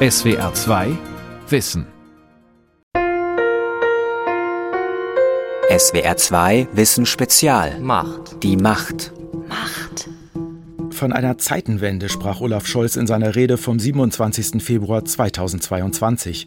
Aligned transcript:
SWR 0.00 0.54
2 0.54 0.96
Wissen. 1.48 1.84
SWR 5.76 6.16
2 6.16 6.68
Wissen 6.72 7.04
Spezial. 7.04 7.80
Macht. 7.80 8.40
Die 8.44 8.56
Macht. 8.56 9.12
Macht. 9.48 10.08
Von 10.90 11.12
einer 11.12 11.36
Zeitenwende 11.38 12.08
sprach 12.08 12.40
Olaf 12.40 12.68
Scholz 12.68 12.94
in 12.94 13.08
seiner 13.08 13.34
Rede 13.34 13.56
vom 13.56 13.80
27. 13.80 14.62
Februar 14.62 15.04
2022. 15.04 16.46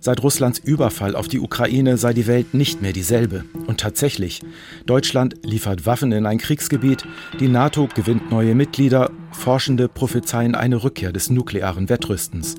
Seit 0.00 0.20
Russlands 0.24 0.58
Überfall 0.58 1.14
auf 1.14 1.28
die 1.28 1.38
Ukraine 1.38 1.98
sei 1.98 2.12
die 2.12 2.26
Welt 2.26 2.52
nicht 2.52 2.82
mehr 2.82 2.92
dieselbe. 2.92 3.44
Und 3.68 3.78
tatsächlich, 3.78 4.40
Deutschland 4.86 5.36
liefert 5.44 5.86
Waffen 5.86 6.10
in 6.10 6.26
ein 6.26 6.38
Kriegsgebiet, 6.38 7.04
die 7.38 7.48
NATO 7.48 7.88
gewinnt 7.94 8.32
neue 8.32 8.56
Mitglieder, 8.56 9.12
Forschende 9.30 9.86
prophezeien 9.86 10.56
eine 10.56 10.82
Rückkehr 10.82 11.12
des 11.12 11.30
nuklearen 11.30 11.88
Wettrüstens. 11.88 12.56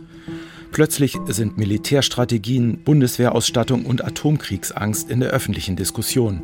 Plötzlich 0.72 1.18
sind 1.28 1.58
Militärstrategien, 1.58 2.78
Bundeswehrausstattung 2.84 3.86
und 3.86 4.04
Atomkriegsangst 4.04 5.10
in 5.10 5.20
der 5.20 5.30
öffentlichen 5.30 5.76
Diskussion. 5.76 6.42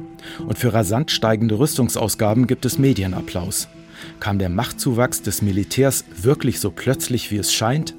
Und 0.47 0.57
für 0.57 0.73
rasant 0.73 1.11
steigende 1.11 1.59
Rüstungsausgaben 1.59 2.47
gibt 2.47 2.65
es 2.65 2.79
Medienapplaus. 2.79 3.67
Kam 4.19 4.39
der 4.39 4.49
Machtzuwachs 4.49 5.21
des 5.21 5.41
Militärs 5.41 6.05
wirklich 6.21 6.59
so 6.59 6.71
plötzlich, 6.71 7.31
wie 7.31 7.37
es 7.37 7.53
scheint? 7.53 7.95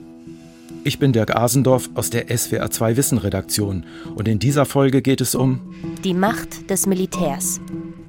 Ich 0.84 0.98
bin 0.98 1.12
Dirk 1.12 1.34
Asendorf 1.34 1.90
aus 1.94 2.10
der 2.10 2.26
SWR 2.36 2.70
2 2.70 2.96
Wissen 2.96 3.18
Redaktion 3.18 3.84
und 4.14 4.28
in 4.28 4.38
dieser 4.38 4.64
Folge 4.66 5.02
geht 5.02 5.20
es 5.20 5.34
um 5.34 5.74
die 6.04 6.14
Macht 6.14 6.70
des 6.70 6.86
Militärs. 6.86 7.60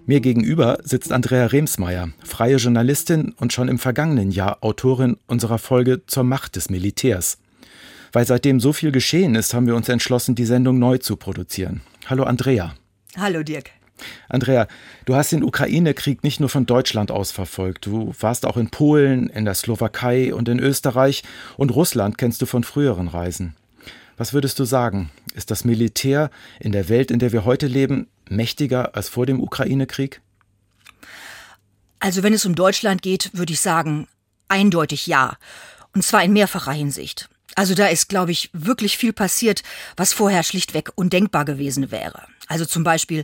Mir 0.06 0.22
gegenüber 0.22 0.78
sitzt 0.84 1.12
Andrea 1.12 1.48
Remsmeier, 1.48 2.10
freie 2.24 2.58
Journalistin 2.58 3.34
und 3.40 3.52
schon 3.52 3.68
im 3.68 3.80
vergangenen 3.80 4.32
Jahr 4.32 4.60
Autorin 4.62 5.18
unserer 5.28 5.58
Folge 5.58 6.06
zur 6.06 6.24
Macht 6.24 6.56
des 6.56 6.70
Militärs. 6.70 7.40
Weil 8.12 8.26
seitdem 8.26 8.60
so 8.60 8.74
viel 8.74 8.92
geschehen 8.92 9.36
ist, 9.36 9.54
haben 9.54 9.68
wir 9.68 9.76
uns 9.76 9.90
entschlossen, 9.90 10.36
die 10.36 10.46
Sendung 10.46 10.80
neu 10.80 10.98
zu 10.98 11.16
produzieren. 11.16 11.82
Hallo 12.06 12.24
Andrea. 12.24 12.74
Hallo 13.18 13.44
Dirk. 13.44 13.72
Andrea, 14.30 14.68
du 15.06 15.16
hast 15.16 15.32
den 15.32 15.44
Ukraine-Krieg 15.44 16.24
nicht 16.24 16.40
nur 16.40 16.50
von 16.50 16.66
Deutschland 16.66 17.12
aus 17.12 17.32
verfolgt. 17.32 17.86
Du 17.86 18.14
warst 18.20 18.46
auch 18.46 18.58
in 18.58 18.70
Polen, 18.70 19.28
in 19.30 19.46
der 19.46 19.56
Slowakei 19.56 20.34
und 20.34 20.48
in 20.50 20.60
Österreich 20.60 21.24
und 21.58 21.72
Russland 21.72 22.18
kennst 22.18 22.42
du 22.42 22.46
von 22.46 22.64
früheren 22.64 23.08
Reisen. 23.08 23.56
Was 24.18 24.34
würdest 24.34 24.60
du 24.60 24.66
sagen? 24.66 25.10
Ist 25.34 25.52
das 25.52 25.64
Militär 25.64 26.32
in 26.60 26.72
der 26.72 26.90
Welt, 26.90 27.12
in 27.12 27.20
der 27.20 27.32
wir 27.32 27.46
heute 27.46 27.68
leben, 27.68 28.08
mächtiger 28.30 28.96
als 28.96 29.10
vor 29.10 29.26
dem 29.26 29.40
Ukraine-Krieg? 29.40 30.22
Also 32.00 32.24
wenn 32.24 32.34
es 32.34 32.46
um 32.46 32.56
Deutschland 32.56 33.02
geht, 33.02 33.32
würde 33.34 33.54
ich 33.54 33.60
sagen, 33.60 34.08
eindeutig 34.48 35.08
ja. 35.08 35.38
Und 35.94 36.04
zwar 36.04 36.24
in 36.24 36.34
mehrfacher 36.34 36.72
Hinsicht. 36.72 37.30
Also 37.58 37.74
da 37.74 37.88
ist, 37.88 38.08
glaube 38.08 38.32
ich, 38.32 38.52
wirklich 38.54 39.00
viel 39.00 39.14
passiert, 39.14 39.64
was 39.96 40.14
vorher 40.14 40.44
schlichtweg 40.44 40.92
undenkbar 40.94 41.44
gewesen 41.44 41.90
wäre. 41.90 42.28
Also 42.48 42.66
zum 42.66 42.84
Beispiel 42.84 43.24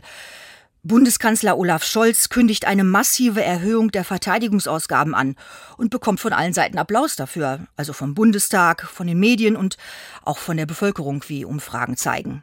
Bundeskanzler 0.82 1.56
Olaf 1.56 1.84
Scholz 1.84 2.30
kündigt 2.30 2.64
eine 2.64 2.82
massive 2.82 3.44
Erhöhung 3.44 3.92
der 3.92 4.02
Verteidigungsausgaben 4.02 5.14
an 5.14 5.36
und 5.76 5.90
bekommt 5.90 6.18
von 6.18 6.32
allen 6.32 6.52
Seiten 6.52 6.78
Applaus 6.78 7.14
dafür, 7.14 7.60
also 7.76 7.92
vom 7.92 8.14
Bundestag, 8.14 8.82
von 8.82 9.06
den 9.06 9.20
Medien 9.20 9.54
und 9.54 9.76
auch 10.24 10.38
von 10.38 10.56
der 10.56 10.66
Bevölkerung, 10.66 11.22
wie 11.28 11.44
Umfragen 11.44 11.96
zeigen. 11.96 12.42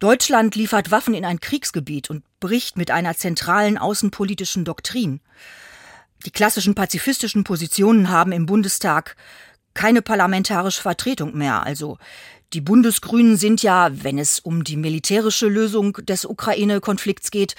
Deutschland 0.00 0.56
liefert 0.56 0.90
Waffen 0.90 1.14
in 1.14 1.24
ein 1.24 1.38
Kriegsgebiet 1.38 2.10
und 2.10 2.24
bricht 2.40 2.76
mit 2.76 2.90
einer 2.90 3.14
zentralen 3.16 3.78
außenpolitischen 3.78 4.64
Doktrin. 4.64 5.20
Die 6.26 6.32
klassischen 6.32 6.74
pazifistischen 6.74 7.44
Positionen 7.44 8.10
haben 8.10 8.32
im 8.32 8.46
Bundestag 8.46 9.14
keine 9.78 10.02
parlamentarische 10.02 10.82
Vertretung 10.82 11.38
mehr, 11.38 11.64
also 11.64 11.98
die 12.52 12.60
Bundesgrünen 12.60 13.36
sind 13.36 13.62
ja, 13.62 13.90
wenn 13.92 14.18
es 14.18 14.40
um 14.40 14.64
die 14.64 14.76
militärische 14.76 15.46
Lösung 15.46 15.92
des 16.02 16.24
Ukraine-Konflikts 16.24 17.30
geht, 17.30 17.54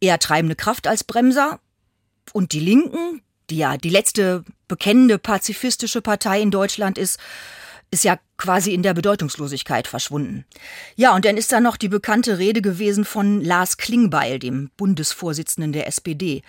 eher 0.00 0.18
treibende 0.18 0.56
Kraft 0.56 0.86
als 0.86 1.04
Bremser. 1.04 1.60
Und 2.32 2.52
die 2.52 2.60
Linken, 2.60 3.20
die 3.50 3.58
ja 3.58 3.76
die 3.76 3.90
letzte 3.90 4.44
bekennende 4.66 5.18
pazifistische 5.18 6.00
Partei 6.00 6.40
in 6.40 6.50
Deutschland 6.50 6.96
ist, 6.96 7.20
ist 7.90 8.04
ja 8.04 8.18
quasi 8.38 8.72
in 8.72 8.82
der 8.82 8.94
Bedeutungslosigkeit 8.94 9.86
verschwunden. 9.86 10.46
Ja, 10.94 11.14
und 11.14 11.26
dann 11.26 11.36
ist 11.36 11.52
da 11.52 11.60
noch 11.60 11.76
die 11.76 11.88
bekannte 11.88 12.38
Rede 12.38 12.62
gewesen 12.62 13.04
von 13.04 13.42
Lars 13.42 13.76
Klingbeil, 13.76 14.38
dem 14.38 14.70
Bundesvorsitzenden 14.78 15.74
der 15.74 15.86
SPD. 15.86 16.42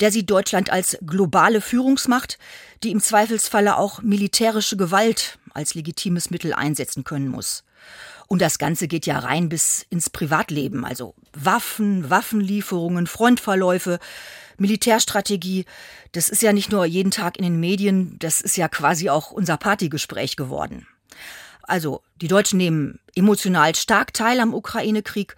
Der 0.00 0.10
sieht 0.10 0.30
Deutschland 0.30 0.70
als 0.70 0.98
globale 1.06 1.60
Führungsmacht, 1.60 2.38
die 2.82 2.90
im 2.90 3.00
Zweifelsfalle 3.00 3.76
auch 3.76 4.02
militärische 4.02 4.76
Gewalt 4.76 5.38
als 5.52 5.74
legitimes 5.74 6.30
Mittel 6.30 6.54
einsetzen 6.54 7.04
können 7.04 7.28
muss. 7.28 7.64
Und 8.26 8.40
das 8.40 8.58
Ganze 8.58 8.86
geht 8.86 9.06
ja 9.06 9.18
rein 9.18 9.48
bis 9.48 9.84
ins 9.90 10.08
Privatleben, 10.08 10.84
also 10.84 11.14
Waffen, 11.32 12.08
Waffenlieferungen, 12.10 13.06
Frontverläufe, 13.08 13.98
Militärstrategie. 14.56 15.64
Das 16.12 16.28
ist 16.28 16.40
ja 16.40 16.52
nicht 16.52 16.70
nur 16.70 16.84
jeden 16.84 17.10
Tag 17.10 17.38
in 17.38 17.44
den 17.44 17.58
Medien, 17.58 18.16
das 18.20 18.40
ist 18.40 18.56
ja 18.56 18.68
quasi 18.68 19.10
auch 19.10 19.32
unser 19.32 19.56
Partygespräch 19.56 20.36
geworden. 20.36 20.86
Also 21.70 22.02
die 22.16 22.28
Deutschen 22.28 22.56
nehmen 22.56 22.98
emotional 23.14 23.74
stark 23.76 24.12
teil 24.12 24.40
am 24.40 24.54
Ukraine-Krieg 24.54 25.36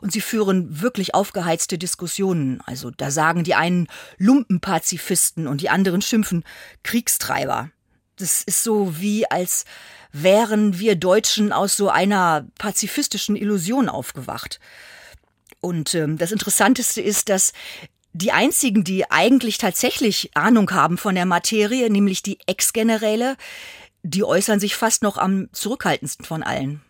und 0.00 0.12
sie 0.12 0.22
führen 0.22 0.80
wirklich 0.80 1.14
aufgeheizte 1.14 1.76
Diskussionen. 1.76 2.62
Also 2.64 2.90
da 2.90 3.10
sagen 3.10 3.44
die 3.44 3.54
einen 3.54 3.88
Lumpenpazifisten 4.16 5.46
und 5.46 5.60
die 5.60 5.68
anderen 5.68 6.00
schimpfen 6.00 6.42
Kriegstreiber. 6.82 7.70
Das 8.16 8.42
ist 8.42 8.64
so 8.64 8.98
wie 8.98 9.30
als 9.30 9.66
wären 10.10 10.78
wir 10.78 10.96
Deutschen 10.96 11.52
aus 11.52 11.76
so 11.76 11.90
einer 11.90 12.46
pazifistischen 12.56 13.36
Illusion 13.36 13.88
aufgewacht. 13.88 14.60
Und 15.60 15.94
ähm, 15.94 16.16
das 16.16 16.32
Interessanteste 16.32 17.02
ist, 17.02 17.28
dass 17.28 17.52
die 18.14 18.30
einzigen, 18.30 18.84
die 18.84 19.10
eigentlich 19.10 19.58
tatsächlich 19.58 20.30
Ahnung 20.34 20.70
haben 20.70 20.96
von 20.98 21.16
der 21.16 21.26
Materie, 21.26 21.90
nämlich 21.90 22.22
die 22.22 22.38
Ex-Generäle, 22.46 23.36
die 24.04 24.22
äußern 24.22 24.60
sich 24.60 24.76
fast 24.76 25.02
noch 25.02 25.18
am 25.18 25.48
zurückhaltendsten 25.52 26.24
von 26.24 26.42
allen. 26.44 26.82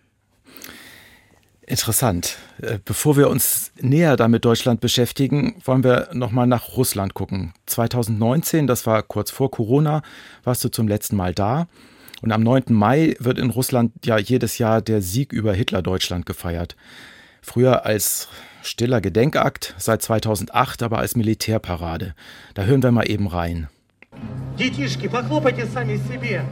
Interessant. 1.66 2.36
Äh, 2.60 2.78
bevor 2.84 3.16
wir 3.16 3.30
uns 3.30 3.72
näher 3.80 4.16
damit 4.16 4.44
Deutschland 4.44 4.80
beschäftigen, 4.80 5.62
wollen 5.64 5.82
wir 5.82 6.10
nochmal 6.12 6.46
nach 6.46 6.76
Russland 6.76 7.14
gucken. 7.14 7.54
2019, 7.66 8.66
das 8.66 8.84
war 8.86 9.02
kurz 9.02 9.30
vor 9.30 9.50
Corona, 9.50 10.02
warst 10.42 10.62
du 10.62 10.68
zum 10.68 10.88
letzten 10.88 11.16
Mal 11.16 11.32
da. 11.32 11.68
Und 12.20 12.32
am 12.32 12.42
9. 12.42 12.64
Mai 12.68 13.16
wird 13.18 13.38
in 13.38 13.50
Russland 13.50 13.92
ja 14.04 14.18
jedes 14.18 14.58
Jahr 14.58 14.82
der 14.82 15.00
Sieg 15.00 15.32
über 15.32 15.54
Hitler-Deutschland 15.54 16.26
gefeiert. 16.26 16.76
Früher 17.40 17.86
als 17.86 18.28
stiller 18.62 19.00
Gedenkakt, 19.00 19.74
seit 19.78 20.02
2008 20.02 20.82
aber 20.82 20.98
als 20.98 21.16
Militärparade. 21.16 22.14
Da 22.54 22.64
hören 22.64 22.82
wir 22.82 22.92
mal 22.92 23.08
eben 23.08 23.26
rein. 23.26 23.68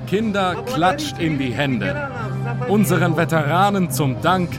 Kinder, 0.07 0.57
klatscht 0.67 1.19
in 1.19 1.39
die 1.39 1.53
Hände. 1.53 2.11
Unseren 2.69 3.17
Veteranen 3.17 3.91
zum 3.91 4.21
Dank 4.21 4.51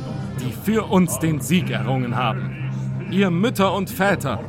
die 0.44 0.52
für 0.52 0.90
uns 0.90 1.20
den 1.20 1.42
Sieg 1.42 1.70
errungen 1.70 2.16
haben. 2.16 2.72
Ihr 3.12 3.30
Mütter 3.30 3.74
und 3.74 3.90
Väter, 3.90 4.44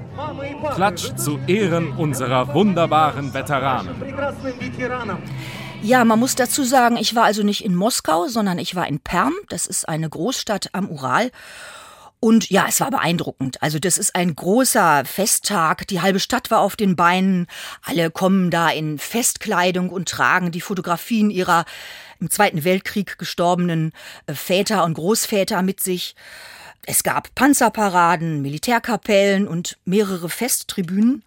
klatscht 0.74 1.18
zu 1.18 1.38
Ehren 1.46 1.92
unserer 1.92 2.54
wunderbaren 2.54 3.34
Veteranen. 3.34 3.94
Ja, 5.82 6.04
man 6.04 6.18
muss 6.18 6.34
dazu 6.34 6.64
sagen, 6.64 6.96
ich 6.96 7.14
war 7.14 7.24
also 7.24 7.42
nicht 7.42 7.64
in 7.64 7.74
Moskau, 7.74 8.26
sondern 8.28 8.58
ich 8.58 8.74
war 8.74 8.86
in 8.86 9.00
Perm. 9.00 9.34
Das 9.50 9.66
ist 9.66 9.86
eine 9.86 10.08
Großstadt 10.08 10.70
am 10.72 10.88
Ural. 10.88 11.30
Und 12.24 12.48
ja, 12.48 12.64
es 12.66 12.80
war 12.80 12.90
beeindruckend. 12.90 13.62
Also 13.62 13.78
das 13.78 13.98
ist 13.98 14.14
ein 14.14 14.34
großer 14.34 15.04
Festtag. 15.04 15.86
Die 15.88 16.00
halbe 16.00 16.20
Stadt 16.20 16.50
war 16.50 16.60
auf 16.60 16.74
den 16.74 16.96
Beinen. 16.96 17.46
Alle 17.82 18.10
kommen 18.10 18.50
da 18.50 18.70
in 18.70 18.98
Festkleidung 18.98 19.90
und 19.90 20.08
tragen 20.08 20.50
die 20.50 20.62
Fotografien 20.62 21.28
ihrer 21.28 21.66
im 22.20 22.30
Zweiten 22.30 22.64
Weltkrieg 22.64 23.18
gestorbenen 23.18 23.92
äh, 24.24 24.32
Väter 24.32 24.84
und 24.84 24.94
Großväter 24.94 25.60
mit 25.60 25.80
sich. 25.80 26.16
Es 26.86 27.02
gab 27.02 27.34
Panzerparaden, 27.34 28.40
Militärkapellen 28.40 29.46
und 29.46 29.76
mehrere 29.84 30.30
Festtribünen. 30.30 31.24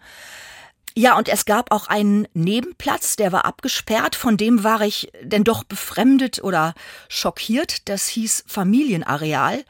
Ja, 0.95 1.15
und 1.15 1.29
es 1.29 1.45
gab 1.45 1.71
auch 1.71 1.89
einen 1.89 2.27
Nebenplatz, 2.33 3.17
der 3.17 3.31
war 3.31 3.45
abgesperrt, 3.45 4.15
von 4.15 4.35
dem 4.35 4.63
war 4.63 4.81
ich 4.81 5.11
denn 5.21 5.43
doch 5.43 5.63
befremdet 5.63 6.43
oder 6.43 6.73
schockiert. 7.07 7.87
Das 7.87 8.07
hieß 8.07 8.45
Familienareal. 8.47 9.63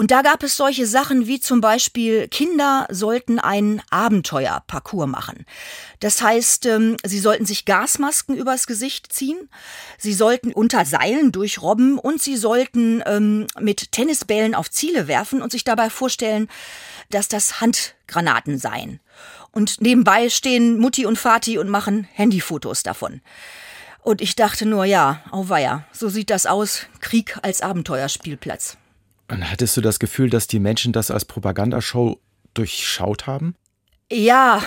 Und 0.00 0.12
da 0.12 0.22
gab 0.22 0.42
es 0.42 0.56
solche 0.56 0.86
Sachen 0.86 1.26
wie 1.26 1.40
zum 1.40 1.60
Beispiel, 1.60 2.26
Kinder 2.28 2.86
sollten 2.88 3.38
einen 3.38 3.82
Abenteuerparcours 3.90 5.06
machen. 5.06 5.44
Das 5.98 6.22
heißt, 6.22 6.64
ähm, 6.64 6.96
sie 7.04 7.18
sollten 7.18 7.44
sich 7.44 7.66
Gasmasken 7.66 8.34
übers 8.34 8.66
Gesicht 8.66 9.12
ziehen, 9.12 9.50
sie 9.98 10.14
sollten 10.14 10.54
unter 10.54 10.86
Seilen 10.86 11.32
durchrobben 11.32 11.98
und 11.98 12.22
sie 12.22 12.38
sollten 12.38 13.02
ähm, 13.04 13.46
mit 13.58 13.92
Tennisbällen 13.92 14.54
auf 14.54 14.70
Ziele 14.70 15.06
werfen 15.06 15.42
und 15.42 15.52
sich 15.52 15.64
dabei 15.64 15.90
vorstellen, 15.90 16.48
dass 17.10 17.28
das 17.28 17.60
Handgranaten 17.60 18.56
seien. 18.56 19.00
Und 19.52 19.82
nebenbei 19.82 20.30
stehen 20.30 20.78
Mutti 20.78 21.04
und 21.04 21.18
Vati 21.22 21.58
und 21.58 21.68
machen 21.68 22.08
Handyfotos 22.14 22.82
davon. 22.82 23.20
Und 24.02 24.22
ich 24.22 24.34
dachte 24.34 24.64
nur, 24.64 24.86
ja, 24.86 25.22
auweia, 25.30 25.84
so 25.92 26.08
sieht 26.08 26.30
das 26.30 26.46
aus, 26.46 26.86
Krieg 27.02 27.36
als 27.42 27.60
Abenteuerspielplatz. 27.60 28.78
Und 29.30 29.50
hattest 29.50 29.76
du 29.76 29.80
das 29.80 29.98
Gefühl, 29.98 30.28
dass 30.28 30.46
die 30.46 30.58
Menschen 30.58 30.92
das 30.92 31.10
als 31.10 31.24
Propagandashow 31.24 32.20
durchschaut 32.52 33.26
haben? 33.26 33.54
Ja, 34.10 34.62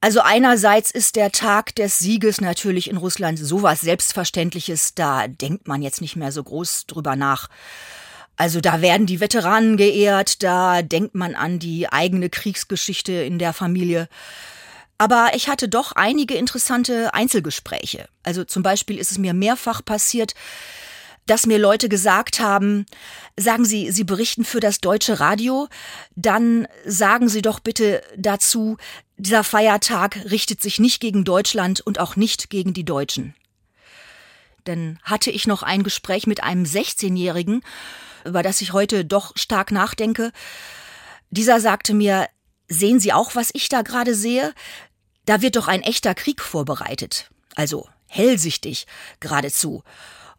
also 0.00 0.20
einerseits 0.20 0.90
ist 0.90 1.16
der 1.16 1.32
Tag 1.32 1.74
des 1.74 1.98
Sieges 1.98 2.40
natürlich 2.40 2.88
in 2.88 2.96
Russland 2.96 3.38
sowas 3.38 3.80
Selbstverständliches, 3.80 4.94
da 4.94 5.26
denkt 5.26 5.66
man 5.66 5.82
jetzt 5.82 6.00
nicht 6.00 6.14
mehr 6.14 6.30
so 6.30 6.42
groß 6.42 6.86
drüber 6.86 7.16
nach. 7.16 7.48
Also 8.36 8.60
da 8.60 8.80
werden 8.80 9.06
die 9.06 9.20
Veteranen 9.20 9.76
geehrt, 9.76 10.42
da 10.42 10.82
denkt 10.82 11.14
man 11.14 11.34
an 11.34 11.58
die 11.58 11.88
eigene 11.88 12.28
Kriegsgeschichte 12.30 13.12
in 13.12 13.38
der 13.38 13.52
Familie. 13.52 14.08
Aber 14.98 15.30
ich 15.34 15.48
hatte 15.48 15.68
doch 15.68 15.92
einige 15.92 16.34
interessante 16.34 17.14
Einzelgespräche. 17.14 18.06
Also 18.22 18.44
zum 18.44 18.62
Beispiel 18.62 18.98
ist 18.98 19.10
es 19.10 19.18
mir 19.18 19.34
mehrfach 19.34 19.84
passiert, 19.84 20.34
dass 21.26 21.46
mir 21.46 21.58
Leute 21.58 21.88
gesagt 21.88 22.40
haben, 22.40 22.86
sagen 23.36 23.64
Sie, 23.64 23.90
Sie 23.90 24.04
berichten 24.04 24.44
für 24.44 24.60
das 24.60 24.78
deutsche 24.78 25.20
Radio, 25.20 25.68
dann 26.14 26.68
sagen 26.84 27.28
Sie 27.28 27.42
doch 27.42 27.60
bitte 27.60 28.02
dazu, 28.16 28.76
dieser 29.16 29.44
Feiertag 29.44 30.16
richtet 30.30 30.60
sich 30.60 30.78
nicht 30.78 31.00
gegen 31.00 31.24
Deutschland 31.24 31.80
und 31.80 32.00
auch 32.00 32.16
nicht 32.16 32.50
gegen 32.50 32.74
die 32.74 32.84
Deutschen. 32.84 33.34
Dann 34.64 34.98
hatte 35.02 35.30
ich 35.30 35.46
noch 35.46 35.62
ein 35.62 35.82
Gespräch 35.82 36.26
mit 36.26 36.42
einem 36.42 36.64
16-Jährigen, 36.64 37.62
über 38.24 38.42
das 38.42 38.60
ich 38.60 38.72
heute 38.72 39.04
doch 39.04 39.32
stark 39.36 39.70
nachdenke. 39.70 40.32
Dieser 41.30 41.60
sagte 41.60 41.94
mir, 41.94 42.28
sehen 42.68 42.98
Sie 42.98 43.12
auch, 43.12 43.34
was 43.34 43.50
ich 43.52 43.68
da 43.68 43.82
gerade 43.82 44.14
sehe? 44.14 44.54
Da 45.26 45.42
wird 45.42 45.56
doch 45.56 45.68
ein 45.68 45.82
echter 45.82 46.14
Krieg 46.14 46.40
vorbereitet. 46.40 47.30
Also 47.54 47.88
hellsichtig 48.06 48.86
geradezu. 49.20 49.82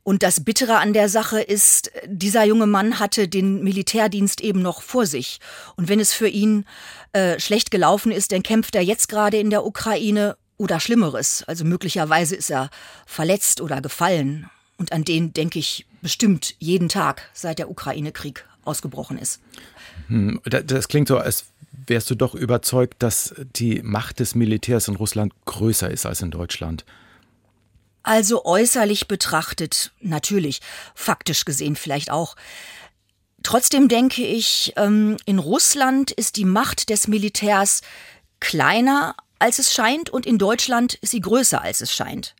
Und 0.06 0.22
das 0.22 0.44
Bittere 0.44 0.78
an 0.78 0.94
der 0.94 1.10
Sache 1.10 1.42
ist, 1.42 1.92
dieser 2.06 2.44
junge 2.44 2.68
Mann 2.68 3.00
hatte 3.00 3.28
den 3.28 3.64
Militärdienst 3.64 4.40
eben 4.40 4.62
noch 4.62 4.84
vor 4.84 5.08
sich. 5.08 5.40
Und 5.78 5.90
wenn 5.90 6.00
es 6.00 6.14
für 6.14 6.28
ihn 6.28 6.66
äh, 7.14 7.40
schlecht 7.40 7.72
gelaufen 7.72 8.12
ist, 8.12 8.32
dann 8.32 8.44
kämpft 8.44 8.76
er 8.76 8.84
jetzt 8.84 9.10
gerade 9.10 9.38
in 9.38 9.50
der 9.50 9.66
Ukraine 9.66 10.38
oder 10.58 10.80
Schlimmeres. 10.80 11.44
Also 11.48 11.66
möglicherweise 11.66 12.36
ist 12.36 12.52
er 12.52 12.70
verletzt 13.08 13.62
oder 13.62 13.82
gefallen. 13.82 14.48
Und 14.78 14.92
an 14.92 15.06
den 15.06 15.34
denke 15.34 15.58
ich 15.58 15.88
bestimmt 16.04 16.54
jeden 16.60 16.88
Tag, 16.88 17.28
seit 17.34 17.58
der 17.58 17.72
Ukraine-Krieg 17.72 18.46
ausgebrochen 18.64 19.18
ist. 19.18 19.40
Hm, 20.08 20.40
das 20.46 20.88
klingt 20.88 21.08
so, 21.08 21.18
als 21.18 21.46
wärst 21.88 22.12
du 22.12 22.16
doch 22.16 22.36
überzeugt, 22.36 23.02
dass 23.02 23.34
die 23.56 23.82
Macht 23.82 24.20
des 24.20 24.36
Militärs 24.36 24.88
in 24.88 24.98
Russland 24.98 25.34
größer 25.46 25.90
ist 25.90 26.06
als 26.06 26.22
in 26.22 26.30
Deutschland. 26.30 26.86
Also 28.06 28.46
äußerlich 28.46 29.08
betrachtet, 29.08 29.92
natürlich, 30.00 30.62
faktisch 30.94 31.44
gesehen 31.44 31.76
vielleicht 31.76 32.12
auch. 32.12 32.36
Trotzdem 33.42 33.88
denke 33.88 34.24
ich, 34.24 34.74
ähm, 34.76 35.18
in 35.26 35.40
Russland 35.40 36.12
ist 36.12 36.36
die 36.36 36.46
Macht 36.46 36.90
des 36.92 37.08
Militärs 37.08 37.82
kleiner, 38.40 39.16
als 39.40 39.58
es 39.58 39.74
scheint, 39.74 40.12
und 40.12 40.28
in 40.28 40.38
Deutschland 40.38 40.94
ist 40.94 41.12
sie 41.12 41.20
größer, 41.20 41.64
als 41.64 41.82
es 41.82 41.96
scheint. 41.96 42.36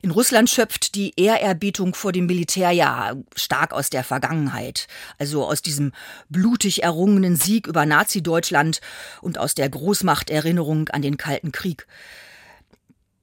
In 0.00 0.12
Russland 0.12 0.48
schöpft 0.48 0.94
die 0.94 1.12
Ehrerbietung 1.16 1.96
vor 1.96 2.12
dem 2.12 2.26
Militär 2.26 2.70
ja 2.70 3.16
stark 3.34 3.72
aus 3.72 3.90
der 3.90 4.04
Vergangenheit, 4.04 4.86
also 5.18 5.44
aus 5.44 5.60
diesem 5.60 5.90
blutig 6.28 6.84
errungenen 6.84 7.34
Sieg 7.34 7.66
über 7.66 7.84
Nazi-Deutschland 7.84 8.80
und 9.22 9.38
aus 9.38 9.56
der 9.56 9.68
Großmachterinnerung 9.68 10.88
an 10.90 11.02
den 11.02 11.16
Kalten 11.16 11.50
Krieg 11.50 11.88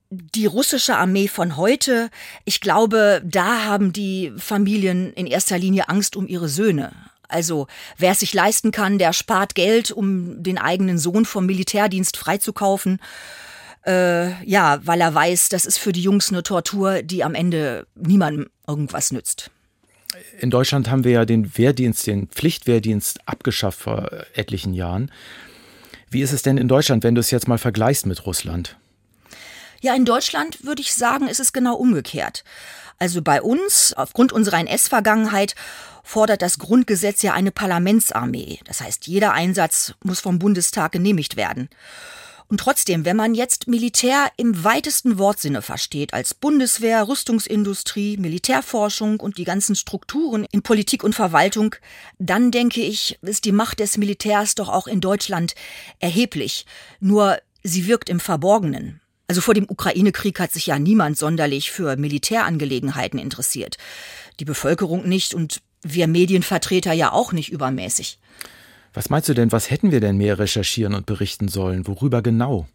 die 0.09 0.45
russische 0.45 0.95
Armee 0.95 1.27
von 1.27 1.57
heute, 1.57 2.09
ich 2.43 2.61
glaube, 2.61 3.21
da 3.25 3.65
haben 3.65 3.93
die 3.93 4.31
Familien 4.37 5.13
in 5.13 5.27
erster 5.27 5.57
Linie 5.57 5.89
Angst 5.89 6.15
um 6.15 6.27
ihre 6.27 6.49
Söhne. 6.49 6.91
Also 7.27 7.67
wer 7.97 8.11
es 8.11 8.19
sich 8.19 8.33
leisten 8.33 8.71
kann, 8.71 8.97
der 8.97 9.13
spart 9.13 9.55
Geld, 9.55 9.91
um 9.91 10.43
den 10.43 10.57
eigenen 10.57 10.97
Sohn 10.97 11.25
vom 11.25 11.45
Militärdienst 11.45 12.17
freizukaufen. 12.17 12.99
Äh, 13.85 14.43
ja, 14.43 14.79
weil 14.83 15.01
er 15.01 15.13
weiß, 15.13 15.49
das 15.49 15.65
ist 15.65 15.77
für 15.77 15.91
die 15.91 16.01
Jungs 16.01 16.29
eine 16.29 16.43
Tortur, 16.43 17.03
die 17.03 17.23
am 17.23 17.35
Ende 17.35 17.87
niemandem 17.95 18.47
irgendwas 18.67 19.11
nützt. 19.11 19.51
In 20.39 20.49
Deutschland 20.49 20.89
haben 20.89 21.03
wir 21.03 21.11
ja 21.11 21.25
den 21.25 21.57
Wehrdienst, 21.57 22.07
den 22.07 22.27
Pflichtwehrdienst 22.27 23.27
abgeschafft 23.27 23.79
vor 23.79 24.09
etlichen 24.33 24.73
Jahren. 24.73 25.11
Wie 26.09 26.21
ist 26.21 26.31
es 26.31 26.41
denn 26.41 26.57
in 26.57 26.67
Deutschland, 26.67 27.03
wenn 27.03 27.15
du 27.15 27.19
es 27.19 27.31
jetzt 27.31 27.47
mal 27.47 27.57
vergleichst 27.57 28.05
mit 28.05 28.25
Russland? 28.25 28.77
Ja, 29.81 29.95
in 29.95 30.05
Deutschland 30.05 30.63
würde 30.63 30.81
ich 30.81 30.93
sagen, 30.93 31.27
ist 31.27 31.39
es 31.39 31.53
genau 31.53 31.75
umgekehrt. 31.75 32.43
Also 32.97 33.21
bei 33.21 33.41
uns, 33.41 33.93
aufgrund 33.93 34.31
unserer 34.31 34.59
NS-Vergangenheit, 34.59 35.55
fordert 36.03 36.41
das 36.41 36.59
Grundgesetz 36.59 37.21
ja 37.23 37.33
eine 37.33 37.51
Parlamentsarmee. 37.51 38.59
Das 38.65 38.81
heißt, 38.81 39.07
jeder 39.07 39.33
Einsatz 39.33 39.93
muss 40.03 40.19
vom 40.19 40.39
Bundestag 40.39 40.93
genehmigt 40.93 41.35
werden. 41.35 41.69
Und 42.47 42.59
trotzdem, 42.59 43.05
wenn 43.05 43.17
man 43.17 43.33
jetzt 43.33 43.67
Militär 43.67 44.31
im 44.37 44.63
weitesten 44.63 45.17
Wortsinne 45.17 45.63
versteht, 45.63 46.13
als 46.13 46.35
Bundeswehr, 46.35 47.07
Rüstungsindustrie, 47.07 48.17
Militärforschung 48.17 49.19
und 49.19 49.39
die 49.39 49.45
ganzen 49.45 49.75
Strukturen 49.75 50.45
in 50.51 50.61
Politik 50.61 51.03
und 51.03 51.15
Verwaltung, 51.15 51.75
dann 52.19 52.51
denke 52.51 52.81
ich, 52.81 53.17
ist 53.23 53.45
die 53.45 53.51
Macht 53.51 53.79
des 53.79 53.97
Militärs 53.97 54.53
doch 54.53 54.69
auch 54.69 54.85
in 54.85 55.01
Deutschland 55.01 55.55
erheblich. 55.99 56.67
Nur 56.99 57.39
sie 57.63 57.87
wirkt 57.87 58.09
im 58.09 58.19
Verborgenen. 58.19 59.01
Also 59.27 59.41
vor 59.41 59.53
dem 59.53 59.65
Ukraine-Krieg 59.67 60.39
hat 60.39 60.51
sich 60.51 60.67
ja 60.67 60.77
niemand 60.77 61.17
sonderlich 61.17 61.71
für 61.71 61.95
Militärangelegenheiten 61.97 63.19
interessiert. 63.19 63.77
Die 64.39 64.45
Bevölkerung 64.45 65.07
nicht 65.07 65.33
und 65.33 65.61
wir 65.81 66.07
Medienvertreter 66.07 66.93
ja 66.93 67.11
auch 67.11 67.31
nicht 67.31 67.51
übermäßig. 67.51 68.19
Was 68.93 69.09
meinst 69.09 69.27
du 69.27 69.33
denn, 69.33 69.51
was 69.51 69.69
hätten 69.69 69.91
wir 69.91 69.99
denn 69.99 70.17
mehr 70.17 70.39
recherchieren 70.39 70.93
und 70.93 71.05
berichten 71.05 71.47
sollen? 71.47 71.87
Worüber 71.87 72.21
genau? 72.21 72.67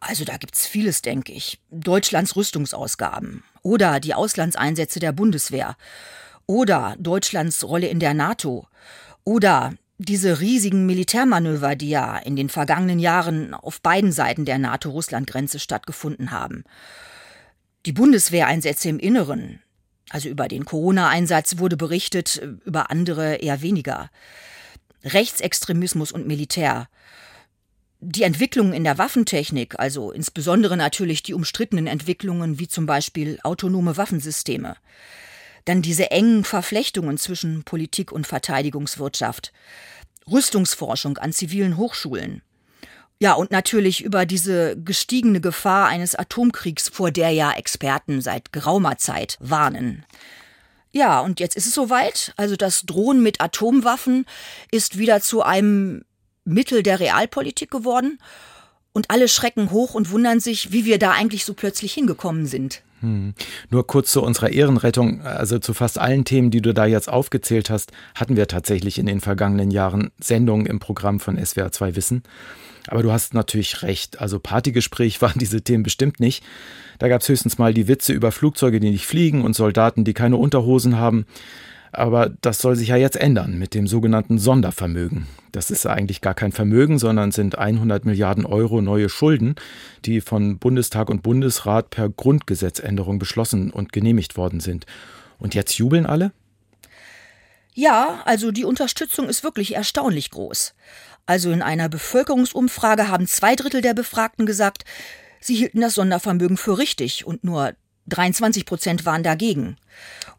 Also 0.00 0.24
da 0.24 0.36
gibt's 0.36 0.66
vieles, 0.66 1.02
denke 1.02 1.32
ich. 1.32 1.60
Deutschlands 1.70 2.36
Rüstungsausgaben 2.36 3.42
oder 3.62 4.00
die 4.00 4.14
Auslandseinsätze 4.14 5.00
der 5.00 5.12
Bundeswehr 5.12 5.76
oder 6.46 6.96
Deutschlands 6.98 7.64
Rolle 7.64 7.88
in 7.88 7.98
der 7.98 8.14
NATO 8.14 8.68
oder 9.24 9.74
diese 9.98 10.40
riesigen 10.40 10.86
Militärmanöver, 10.86 11.74
die 11.74 11.88
ja 11.88 12.18
in 12.18 12.36
den 12.36 12.48
vergangenen 12.48 12.98
Jahren 12.98 13.54
auf 13.54 13.80
beiden 13.80 14.12
Seiten 14.12 14.44
der 14.44 14.58
NATO-Russland-Grenze 14.58 15.58
stattgefunden 15.58 16.30
haben. 16.30 16.64
Die 17.86 17.92
Bundeswehreinsätze 17.92 18.88
im 18.88 18.98
Inneren, 18.98 19.62
also 20.10 20.28
über 20.28 20.48
den 20.48 20.64
Corona-Einsatz 20.64 21.58
wurde 21.58 21.76
berichtet, 21.76 22.40
über 22.64 22.90
andere 22.90 23.36
eher 23.36 23.62
weniger. 23.62 24.10
Rechtsextremismus 25.04 26.12
und 26.12 26.26
Militär. 26.26 26.88
Die 28.00 28.24
Entwicklungen 28.24 28.74
in 28.74 28.84
der 28.84 28.98
Waffentechnik, 28.98 29.78
also 29.78 30.12
insbesondere 30.12 30.76
natürlich 30.76 31.22
die 31.22 31.32
umstrittenen 31.32 31.86
Entwicklungen 31.86 32.58
wie 32.58 32.68
zum 32.68 32.86
Beispiel 32.86 33.38
autonome 33.42 33.96
Waffensysteme. 33.96 34.76
Dann 35.66 35.82
diese 35.82 36.10
engen 36.10 36.44
Verflechtungen 36.44 37.18
zwischen 37.18 37.62
Politik 37.64 38.10
und 38.10 38.26
Verteidigungswirtschaft. 38.26 39.52
Rüstungsforschung 40.30 41.18
an 41.18 41.32
zivilen 41.32 41.76
Hochschulen. 41.76 42.42
Ja, 43.18 43.32
und 43.32 43.50
natürlich 43.50 44.02
über 44.04 44.26
diese 44.26 44.76
gestiegene 44.76 45.40
Gefahr 45.40 45.88
eines 45.88 46.14
Atomkriegs, 46.14 46.88
vor 46.88 47.10
der 47.10 47.30
ja 47.30 47.52
Experten 47.52 48.20
seit 48.20 48.52
geraumer 48.52 48.98
Zeit 48.98 49.38
warnen. 49.40 50.04
Ja, 50.92 51.20
und 51.20 51.40
jetzt 51.40 51.56
ist 51.56 51.66
es 51.66 51.74
soweit. 51.74 52.32
Also 52.36 52.56
das 52.56 52.82
Drohen 52.82 53.22
mit 53.22 53.40
Atomwaffen 53.40 54.26
ist 54.70 54.98
wieder 54.98 55.20
zu 55.20 55.42
einem 55.42 56.04
Mittel 56.44 56.82
der 56.82 57.00
Realpolitik 57.00 57.70
geworden. 57.70 58.18
Und 58.92 59.10
alle 59.10 59.28
schrecken 59.28 59.70
hoch 59.70 59.94
und 59.94 60.10
wundern 60.10 60.40
sich, 60.40 60.72
wie 60.72 60.84
wir 60.84 60.98
da 60.98 61.12
eigentlich 61.12 61.44
so 61.44 61.54
plötzlich 61.54 61.92
hingekommen 61.92 62.46
sind. 62.46 62.82
Hm. 63.00 63.34
Nur 63.70 63.86
kurz 63.86 64.10
zu 64.10 64.22
unserer 64.22 64.50
Ehrenrettung, 64.50 65.20
also 65.22 65.58
zu 65.58 65.74
fast 65.74 65.98
allen 65.98 66.24
Themen, 66.24 66.50
die 66.50 66.62
du 66.62 66.72
da 66.72 66.86
jetzt 66.86 67.10
aufgezählt 67.10 67.68
hast, 67.68 67.92
hatten 68.14 68.36
wir 68.36 68.48
tatsächlich 68.48 68.98
in 68.98 69.06
den 69.06 69.20
vergangenen 69.20 69.70
Jahren 69.70 70.10
Sendungen 70.18 70.66
im 70.66 70.78
Programm 70.78 71.20
von 71.20 71.42
SWR 71.44 71.72
2 71.72 71.96
Wissen. 71.96 72.22
Aber 72.88 73.02
du 73.02 73.12
hast 73.12 73.34
natürlich 73.34 73.82
recht, 73.82 74.20
also 74.20 74.38
Partygespräch 74.38 75.20
waren 75.22 75.38
diese 75.38 75.62
Themen 75.62 75.82
bestimmt 75.82 76.20
nicht. 76.20 76.44
Da 76.98 77.08
gab 77.08 77.20
es 77.20 77.28
höchstens 77.28 77.58
mal 77.58 77.74
die 77.74 77.88
Witze 77.88 78.12
über 78.12 78.32
Flugzeuge, 78.32 78.80
die 78.80 78.90
nicht 78.90 79.06
fliegen 79.06 79.42
und 79.44 79.54
Soldaten, 79.54 80.04
die 80.04 80.14
keine 80.14 80.36
Unterhosen 80.36 80.96
haben. 80.96 81.26
Aber 81.96 82.28
das 82.42 82.58
soll 82.58 82.76
sich 82.76 82.88
ja 82.88 82.96
jetzt 82.96 83.16
ändern 83.16 83.58
mit 83.58 83.72
dem 83.72 83.86
sogenannten 83.86 84.38
Sondervermögen. 84.38 85.26
Das 85.52 85.70
ist 85.70 85.86
eigentlich 85.86 86.20
gar 86.20 86.34
kein 86.34 86.52
Vermögen, 86.52 86.98
sondern 86.98 87.32
sind 87.32 87.56
100 87.56 88.04
Milliarden 88.04 88.44
Euro 88.44 88.82
neue 88.82 89.08
Schulden, 89.08 89.54
die 90.04 90.20
von 90.20 90.58
Bundestag 90.58 91.08
und 91.08 91.22
Bundesrat 91.22 91.88
per 91.88 92.10
Grundgesetzänderung 92.10 93.18
beschlossen 93.18 93.70
und 93.70 93.94
genehmigt 93.94 94.36
worden 94.36 94.60
sind. 94.60 94.84
Und 95.38 95.54
jetzt 95.54 95.78
jubeln 95.78 96.04
alle? 96.04 96.32
Ja, 97.72 98.20
also 98.26 98.52
die 98.52 98.66
Unterstützung 98.66 99.26
ist 99.26 99.42
wirklich 99.42 99.74
erstaunlich 99.74 100.30
groß. 100.30 100.74
Also 101.24 101.50
in 101.50 101.62
einer 101.62 101.88
Bevölkerungsumfrage 101.88 103.08
haben 103.08 103.26
zwei 103.26 103.56
Drittel 103.56 103.80
der 103.80 103.94
Befragten 103.94 104.44
gesagt, 104.44 104.84
Sie 105.40 105.54
hielten 105.54 105.80
das 105.80 105.94
Sondervermögen 105.94 106.58
für 106.58 106.76
richtig 106.76 107.26
und 107.26 107.42
nur 107.42 107.72
23 108.08 108.64
Prozent 108.64 109.04
waren 109.04 109.22
dagegen. 109.22 109.76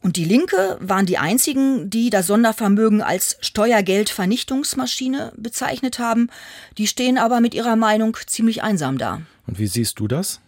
Und 0.02 0.16
die 0.16 0.26
Linke 0.26 0.78
waren 0.80 1.06
die 1.06 1.18
einzigen, 1.18 1.90
die 1.90 2.10
das 2.10 2.28
Sondervermögen 2.28 3.02
als 3.02 3.38
Steuergeldvernichtungsmaschine 3.42 5.34
bezeichnet 5.36 6.00
haben. 6.00 6.30
Die 6.78 6.88
stehen 6.88 7.18
aber 7.18 7.42
mit 7.42 7.54
ihrer 7.54 7.76
Meinung 7.76 8.16
ziemlich 8.28 8.64
einsam 8.64 8.98
da. 8.98 9.22
Und 9.48 9.60
wie 9.60 9.68
siehst 9.68 10.00
du 10.00 10.08
das? 10.08 10.40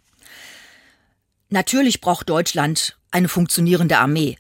Natürlich 1.50 2.00
braucht 2.00 2.30
Deutschland 2.30 2.98
eine 3.12 3.28
funktionierende 3.28 3.98
Armee. 3.98 4.38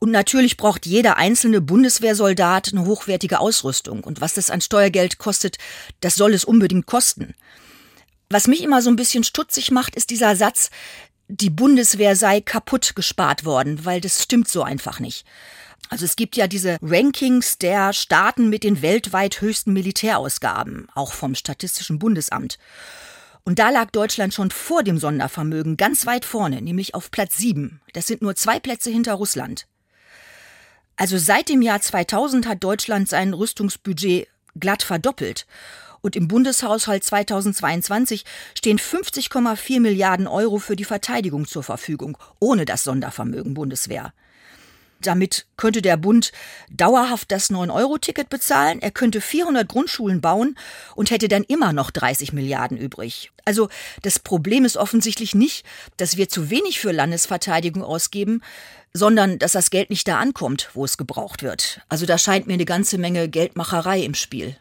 Und 0.00 0.10
natürlich 0.10 0.56
braucht 0.56 0.86
jeder 0.86 1.16
einzelne 1.16 1.60
Bundeswehrsoldat 1.60 2.72
eine 2.72 2.84
hochwertige 2.84 3.40
Ausrüstung. 3.40 4.04
Und 4.04 4.20
was 4.20 4.34
das 4.34 4.50
an 4.50 4.60
Steuergeld 4.60 5.18
kostet, 5.18 5.58
das 6.00 6.14
soll 6.14 6.34
es 6.34 6.44
unbedingt 6.44 6.86
kosten. 6.86 7.34
Was 8.30 8.46
mich 8.46 8.62
immer 8.62 8.82
so 8.82 8.90
ein 8.90 8.96
bisschen 8.96 9.24
stutzig 9.24 9.70
macht, 9.70 9.96
ist 9.96 10.10
dieser 10.10 10.36
Satz, 10.36 10.70
die 11.28 11.50
Bundeswehr 11.50 12.16
sei 12.16 12.40
kaputt 12.40 12.96
gespart 12.96 13.44
worden, 13.44 13.84
weil 13.84 14.00
das 14.00 14.22
stimmt 14.22 14.48
so 14.48 14.62
einfach 14.62 14.98
nicht. 14.98 15.26
Also 15.90 16.04
es 16.04 16.16
gibt 16.16 16.36
ja 16.36 16.46
diese 16.46 16.78
Rankings 16.82 17.58
der 17.58 17.92
Staaten 17.92 18.48
mit 18.48 18.64
den 18.64 18.82
weltweit 18.82 19.40
höchsten 19.40 19.72
Militärausgaben, 19.72 20.88
auch 20.94 21.12
vom 21.12 21.34
Statistischen 21.34 21.98
Bundesamt. 21.98 22.58
Und 23.44 23.58
da 23.58 23.70
lag 23.70 23.90
Deutschland 23.90 24.34
schon 24.34 24.50
vor 24.50 24.82
dem 24.82 24.98
Sondervermögen 24.98 25.78
ganz 25.78 26.04
weit 26.04 26.26
vorne, 26.26 26.60
nämlich 26.60 26.94
auf 26.94 27.10
Platz 27.10 27.36
sieben. 27.36 27.80
Das 27.94 28.06
sind 28.06 28.20
nur 28.20 28.34
zwei 28.34 28.60
Plätze 28.60 28.90
hinter 28.90 29.14
Russland. 29.14 29.66
Also 30.96 31.16
seit 31.16 31.48
dem 31.48 31.62
Jahr 31.62 31.80
2000 31.80 32.46
hat 32.46 32.62
Deutschland 32.62 33.08
sein 33.08 33.32
Rüstungsbudget 33.32 34.28
glatt 34.58 34.82
verdoppelt. 34.82 35.46
Und 36.00 36.16
im 36.16 36.28
Bundeshaushalt 36.28 37.04
2022 37.04 38.24
stehen 38.56 38.78
50,4 38.78 39.80
Milliarden 39.80 40.26
Euro 40.26 40.58
für 40.58 40.76
die 40.76 40.84
Verteidigung 40.84 41.46
zur 41.46 41.62
Verfügung, 41.62 42.18
ohne 42.38 42.64
das 42.64 42.84
Sondervermögen 42.84 43.54
Bundeswehr. 43.54 44.12
Damit 45.00 45.46
könnte 45.56 45.80
der 45.80 45.96
Bund 45.96 46.32
dauerhaft 46.70 47.30
das 47.30 47.50
9-Euro-Ticket 47.50 48.28
bezahlen, 48.28 48.82
er 48.82 48.90
könnte 48.90 49.20
400 49.20 49.68
Grundschulen 49.68 50.20
bauen 50.20 50.58
und 50.96 51.12
hätte 51.12 51.28
dann 51.28 51.44
immer 51.44 51.72
noch 51.72 51.92
30 51.92 52.32
Milliarden 52.32 52.76
übrig. 52.76 53.30
Also 53.44 53.68
das 54.02 54.18
Problem 54.18 54.64
ist 54.64 54.76
offensichtlich 54.76 55.34
nicht, 55.36 55.64
dass 55.98 56.16
wir 56.16 56.28
zu 56.28 56.50
wenig 56.50 56.80
für 56.80 56.90
Landesverteidigung 56.90 57.84
ausgeben, 57.84 58.42
sondern 58.92 59.38
dass 59.38 59.52
das 59.52 59.70
Geld 59.70 59.90
nicht 59.90 60.08
da 60.08 60.18
ankommt, 60.18 60.70
wo 60.74 60.84
es 60.84 60.96
gebraucht 60.96 61.44
wird. 61.44 61.80
Also 61.88 62.04
da 62.04 62.18
scheint 62.18 62.48
mir 62.48 62.54
eine 62.54 62.64
ganze 62.64 62.98
Menge 62.98 63.28
Geldmacherei 63.28 64.00
im 64.00 64.14
Spiel. 64.14 64.56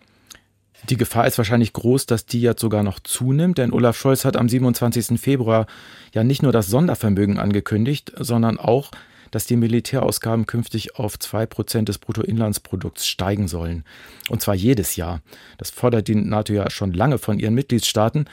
Die 0.84 0.98
Gefahr 0.98 1.28
ist 1.28 1.38
wahrscheinlich 1.38 1.74
groß, 1.74 2.06
dass 2.06 2.26
die 2.26 2.42
jetzt 2.42 2.62
sogar 2.62 2.84
noch 2.84 3.00
zunimmt, 3.00 3.58
denn 3.58 3.74
Olaf 3.74 3.98
Scholz 3.98 4.26
hat 4.26 4.38
am 4.38 4.48
27. 4.48 5.20
Februar 5.20 5.66
ja 6.14 6.24
nicht 6.24 6.44
nur 6.44 6.52
das 6.52 6.68
Sondervermögen 6.68 7.40
angekündigt, 7.40 8.14
sondern 8.18 8.60
auch, 8.60 8.92
dass 9.32 9.46
die 9.46 9.58
Militärausgaben 9.58 10.46
künftig 10.46 10.96
auf 10.96 11.20
zwei 11.20 11.46
Prozent 11.46 11.90
des 11.90 11.98
Bruttoinlandsprodukts 11.98 13.08
steigen 13.08 13.48
sollen. 13.48 13.84
Und 14.30 14.42
zwar 14.42 14.56
jedes 14.56 14.96
Jahr. 14.96 15.22
Das 15.58 15.70
fordert 15.70 16.08
die 16.08 16.16
NATO 16.16 16.54
ja 16.54 16.70
schon 16.70 16.94
lange 16.94 17.18
von 17.18 17.40
ihren 17.40 17.54
Mitgliedstaaten. 17.54 18.26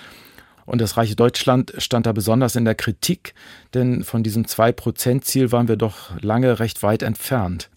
Und 0.67 0.81
das 0.81 0.97
reiche 0.97 1.17
Deutschland 1.17 1.75
stand 1.79 2.07
da 2.07 2.13
besonders 2.13 2.57
in 2.57 2.65
der 2.65 2.75
Kritik, 2.75 3.35
denn 3.75 4.05
von 4.05 4.23
diesem 4.23 4.47
zwei 4.47 4.73
Prozent 4.73 5.25
Ziel 5.25 5.53
waren 5.53 5.69
wir 5.69 5.77
doch 5.77 6.19
lange 6.23 6.59
recht 6.59 6.83
weit 6.83 7.03
entfernt. 7.03 7.69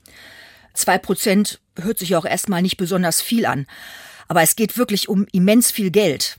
Zwei 0.73 0.97
Prozent 0.97 1.59
hört 1.81 1.97
sich 1.97 2.15
auch 2.15 2.25
erstmal 2.25 2.61
nicht 2.61 2.77
besonders 2.77 3.21
viel 3.21 3.45
an. 3.45 3.65
Aber 4.27 4.41
es 4.41 4.55
geht 4.55 4.77
wirklich 4.77 5.09
um 5.09 5.25
immens 5.31 5.71
viel 5.71 5.91
Geld. 5.91 6.37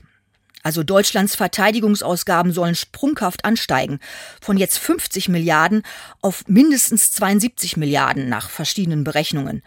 Also 0.61 0.83
Deutschlands 0.83 1.35
Verteidigungsausgaben 1.35 2.51
sollen 2.51 2.75
sprunghaft 2.75 3.45
ansteigen. 3.45 3.99
Von 4.41 4.57
jetzt 4.57 4.77
50 4.77 5.29
Milliarden 5.29 5.83
auf 6.21 6.43
mindestens 6.47 7.11
72 7.11 7.77
Milliarden 7.77 8.27
nach 8.27 8.49
verschiedenen 8.49 9.03
Berechnungen. 9.03 9.63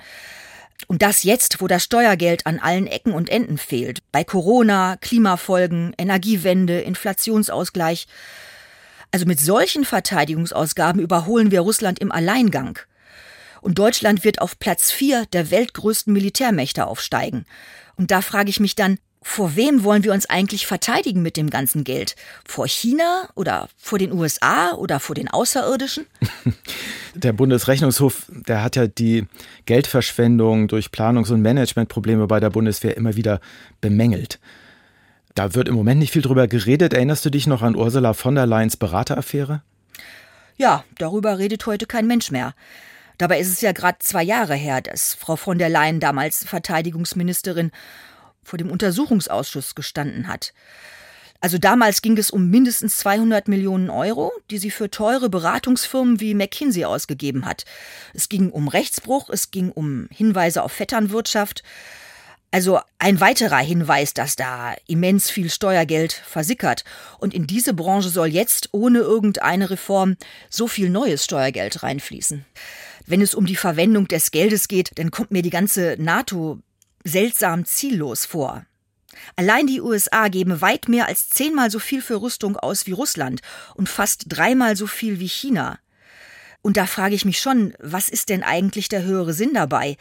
Und 0.88 1.00
das 1.02 1.22
jetzt, 1.22 1.60
wo 1.60 1.66
das 1.68 1.84
Steuergeld 1.84 2.46
an 2.46 2.58
allen 2.58 2.86
Ecken 2.86 3.12
und 3.12 3.30
Enden 3.30 3.56
fehlt. 3.56 4.00
Bei 4.12 4.24
Corona, 4.24 4.96
Klimafolgen, 5.00 5.94
Energiewende, 5.96 6.80
Inflationsausgleich. 6.80 8.06
Also 9.10 9.24
mit 9.26 9.40
solchen 9.40 9.84
Verteidigungsausgaben 9.84 11.00
überholen 11.00 11.50
wir 11.50 11.60
Russland 11.60 12.00
im 12.00 12.12
Alleingang. 12.12 12.78
Und 13.60 13.78
Deutschland 13.78 14.24
wird 14.24 14.40
auf 14.40 14.58
Platz 14.58 14.90
vier 14.90 15.24
der 15.26 15.50
weltgrößten 15.50 16.12
Militärmächte 16.12 16.86
aufsteigen. 16.86 17.46
Und 18.02 18.10
da 18.10 18.20
frage 18.20 18.50
ich 18.50 18.58
mich 18.58 18.74
dann, 18.74 18.98
vor 19.22 19.54
wem 19.54 19.84
wollen 19.84 20.02
wir 20.02 20.12
uns 20.12 20.28
eigentlich 20.28 20.66
verteidigen 20.66 21.22
mit 21.22 21.36
dem 21.36 21.50
ganzen 21.50 21.84
Geld? 21.84 22.16
Vor 22.44 22.66
China 22.66 23.28
oder 23.36 23.68
vor 23.76 24.00
den 24.00 24.10
USA 24.10 24.72
oder 24.72 24.98
vor 24.98 25.14
den 25.14 25.28
Außerirdischen? 25.28 26.06
Der 27.14 27.32
Bundesrechnungshof, 27.32 28.24
der 28.28 28.64
hat 28.64 28.74
ja 28.74 28.88
die 28.88 29.28
Geldverschwendung 29.66 30.66
durch 30.66 30.86
Planungs- 30.86 31.30
und 31.30 31.42
Managementprobleme 31.42 32.26
bei 32.26 32.40
der 32.40 32.50
Bundeswehr 32.50 32.96
immer 32.96 33.14
wieder 33.14 33.40
bemängelt. 33.80 34.40
Da 35.36 35.54
wird 35.54 35.68
im 35.68 35.76
Moment 35.76 36.00
nicht 36.00 36.12
viel 36.12 36.22
drüber 36.22 36.48
geredet. 36.48 36.92
Erinnerst 36.92 37.24
du 37.24 37.30
dich 37.30 37.46
noch 37.46 37.62
an 37.62 37.76
Ursula 37.76 38.14
von 38.14 38.34
der 38.34 38.46
Leyens 38.46 38.76
Berateraffäre? 38.76 39.62
Ja, 40.56 40.82
darüber 40.98 41.38
redet 41.38 41.66
heute 41.66 41.86
kein 41.86 42.08
Mensch 42.08 42.32
mehr. 42.32 42.54
Dabei 43.18 43.40
ist 43.40 43.48
es 43.48 43.60
ja 43.60 43.72
gerade 43.72 43.98
zwei 44.00 44.22
Jahre 44.22 44.54
her, 44.54 44.80
dass 44.80 45.14
Frau 45.14 45.36
von 45.36 45.58
der 45.58 45.68
Leyen 45.68 46.00
damals 46.00 46.44
Verteidigungsministerin 46.44 47.70
vor 48.42 48.58
dem 48.58 48.70
Untersuchungsausschuss 48.70 49.74
gestanden 49.74 50.28
hat. 50.28 50.52
Also 51.40 51.58
damals 51.58 52.02
ging 52.02 52.16
es 52.18 52.30
um 52.30 52.50
mindestens 52.50 52.98
200 52.98 53.48
Millionen 53.48 53.90
Euro, 53.90 54.32
die 54.50 54.58
sie 54.58 54.70
für 54.70 54.90
teure 54.90 55.28
Beratungsfirmen 55.28 56.20
wie 56.20 56.34
McKinsey 56.34 56.84
ausgegeben 56.84 57.46
hat. 57.46 57.64
Es 58.14 58.28
ging 58.28 58.50
um 58.50 58.68
Rechtsbruch, 58.68 59.28
es 59.28 59.50
ging 59.50 59.72
um 59.72 60.06
Hinweise 60.12 60.62
auf 60.62 60.70
Vetternwirtschaft. 60.70 61.64
Also 62.52 62.78
ein 63.00 63.18
weiterer 63.18 63.58
Hinweis, 63.58 64.14
dass 64.14 64.36
da 64.36 64.74
immens 64.86 65.30
viel 65.30 65.50
Steuergeld 65.50 66.12
versickert. 66.12 66.84
Und 67.18 67.34
in 67.34 67.48
diese 67.48 67.74
Branche 67.74 68.10
soll 68.10 68.28
jetzt 68.28 68.68
ohne 68.70 69.00
irgendeine 69.00 69.68
Reform 69.68 70.16
so 70.48 70.68
viel 70.68 70.90
neues 70.90 71.24
Steuergeld 71.24 71.82
reinfließen. 71.82 72.44
Wenn 73.06 73.20
es 73.20 73.34
um 73.34 73.46
die 73.46 73.56
Verwendung 73.56 74.08
des 74.08 74.30
Geldes 74.30 74.68
geht, 74.68 74.92
dann 74.96 75.10
kommt 75.10 75.30
mir 75.30 75.42
die 75.42 75.50
ganze 75.50 75.96
NATO 75.98 76.60
seltsam 77.04 77.64
ziellos 77.64 78.24
vor. 78.24 78.64
Allein 79.36 79.66
die 79.66 79.80
USA 79.80 80.28
geben 80.28 80.60
weit 80.60 80.88
mehr 80.88 81.06
als 81.06 81.28
zehnmal 81.28 81.70
so 81.70 81.78
viel 81.78 82.00
für 82.00 82.20
Rüstung 82.20 82.56
aus 82.56 82.86
wie 82.86 82.92
Russland 82.92 83.40
und 83.74 83.88
fast 83.88 84.24
dreimal 84.28 84.76
so 84.76 84.86
viel 84.86 85.20
wie 85.20 85.28
China. 85.28 85.78
Und 86.62 86.76
da 86.76 86.86
frage 86.86 87.14
ich 87.14 87.24
mich 87.24 87.40
schon, 87.40 87.74
was 87.80 88.08
ist 88.08 88.28
denn 88.28 88.42
eigentlich 88.42 88.88
der 88.88 89.02
höhere 89.02 89.34
Sinn 89.34 89.52
dabei? 89.52 89.96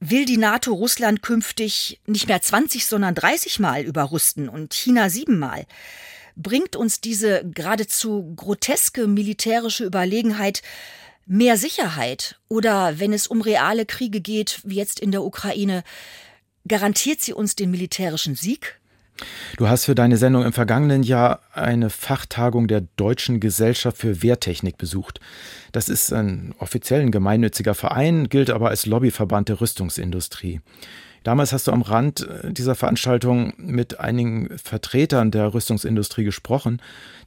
Will 0.00 0.24
die 0.24 0.36
NATO 0.36 0.72
Russland 0.72 1.22
künftig 1.22 2.00
nicht 2.06 2.28
mehr 2.28 2.40
20, 2.40 2.86
sondern 2.86 3.14
30 3.14 3.58
Mal 3.58 3.82
überrüsten 3.82 4.48
und 4.48 4.74
China 4.74 5.10
siebenmal? 5.10 5.66
Bringt 6.36 6.76
uns 6.76 7.00
diese 7.00 7.42
geradezu 7.44 8.34
groteske 8.36 9.06
militärische 9.06 9.84
Überlegenheit 9.84 10.62
mehr 11.26 11.56
Sicherheit 11.56 12.38
oder 12.48 12.98
wenn 12.98 13.12
es 13.12 13.26
um 13.26 13.40
reale 13.40 13.86
Kriege 13.86 14.20
geht, 14.20 14.60
wie 14.64 14.76
jetzt 14.76 15.00
in 15.00 15.10
der 15.10 15.22
Ukraine, 15.22 15.82
garantiert 16.66 17.20
sie 17.20 17.32
uns 17.32 17.56
den 17.56 17.70
militärischen 17.70 18.34
Sieg? 18.34 18.80
Du 19.56 19.68
hast 19.68 19.84
für 19.84 19.94
deine 19.94 20.16
Sendung 20.16 20.44
im 20.44 20.52
vergangenen 20.52 21.04
Jahr 21.04 21.40
eine 21.52 21.88
Fachtagung 21.88 22.66
der 22.66 22.82
Deutschen 22.96 23.38
Gesellschaft 23.38 23.96
für 23.96 24.22
Wehrtechnik 24.22 24.76
besucht. 24.76 25.20
Das 25.70 25.88
ist 25.88 26.12
ein 26.12 26.54
offiziell 26.58 27.00
ein 27.00 27.12
gemeinnütziger 27.12 27.74
Verein, 27.74 28.28
gilt 28.28 28.50
aber 28.50 28.70
als 28.70 28.86
Lobbyverband 28.86 29.48
der 29.48 29.60
Rüstungsindustrie. 29.60 30.60
Damals 31.24 31.54
hast 31.54 31.66
du 31.66 31.72
am 31.72 31.82
Rand 31.82 32.28
äh, 32.28 32.52
dieser 32.52 32.74
Veranstaltung 32.74 33.54
mit 33.56 33.98
einigen 33.98 34.50
Vertretern 34.58 35.30
der 35.30 35.54
Rüstungsindustrie 35.54 36.22
gesprochen. 36.22 36.80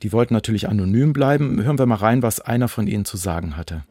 Die 0.03 0.13
wollten 0.13 0.35
natürlich 0.35 0.69
anonym 0.69 1.13
bleiben. 1.13 1.61
Hören 1.63 1.79
wir 1.79 1.87
mal 1.87 1.95
rein, 1.95 2.21
was 2.21 2.39
einer 2.39 2.67
von 2.67 2.87
ihnen 2.87 3.05
zu 3.05 3.17
sagen 3.17 3.57
hatte. 3.57 3.83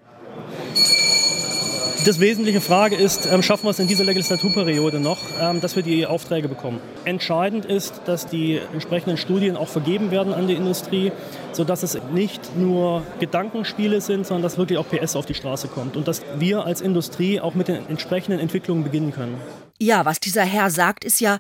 Das 2.05 2.21
wesentliche 2.21 2.61
Frage 2.61 2.95
ist, 2.95 3.27
ähm, 3.27 3.43
schaffen 3.43 3.65
wir 3.65 3.71
es 3.71 3.81
in 3.81 3.89
dieser 3.89 4.05
Legislaturperiode 4.05 5.01
noch, 5.01 5.19
ähm, 5.41 5.61
dass 5.61 5.75
wir 5.75 5.83
die 5.83 6.07
Aufträge 6.07 6.47
bekommen. 6.47 6.79
Entscheidend 7.05 7.65
ist, 7.65 8.03
dass 8.05 8.29
die 8.29 8.61
entsprechenden 8.73 9.17
Studien 9.17 9.57
auch 9.57 9.67
vergeben 9.67 10.13
werden 10.13 10.33
an 10.33 10.47
die 10.47 10.55
Industrie, 10.55 11.11
sodass 11.51 11.83
es 11.83 11.99
nicht 12.15 12.57
nur 12.57 13.03
Gedankenspiele 13.19 14.01
sind, 14.01 14.25
sondern 14.25 14.45
dass 14.45 14.57
wirklich 14.57 14.79
auch 14.79 14.87
PS 14.89 15.17
auf 15.17 15.27
die 15.27 15.35
Straße 15.35 15.67
kommt 15.67 15.97
und 15.97 16.07
dass 16.07 16.23
wir 16.39 16.65
als 16.65 16.81
Industrie 16.81 17.41
auch 17.41 17.57
mit 17.57 17.67
den 17.67 17.89
entsprechenden 17.89 18.39
Entwicklungen 18.39 18.85
beginnen 18.85 19.11
können. 19.11 19.35
Ja, 19.79 20.05
was 20.05 20.21
dieser 20.21 20.45
Herr 20.45 20.71
sagt, 20.71 21.05
ist 21.05 21.21
ja, 21.21 21.39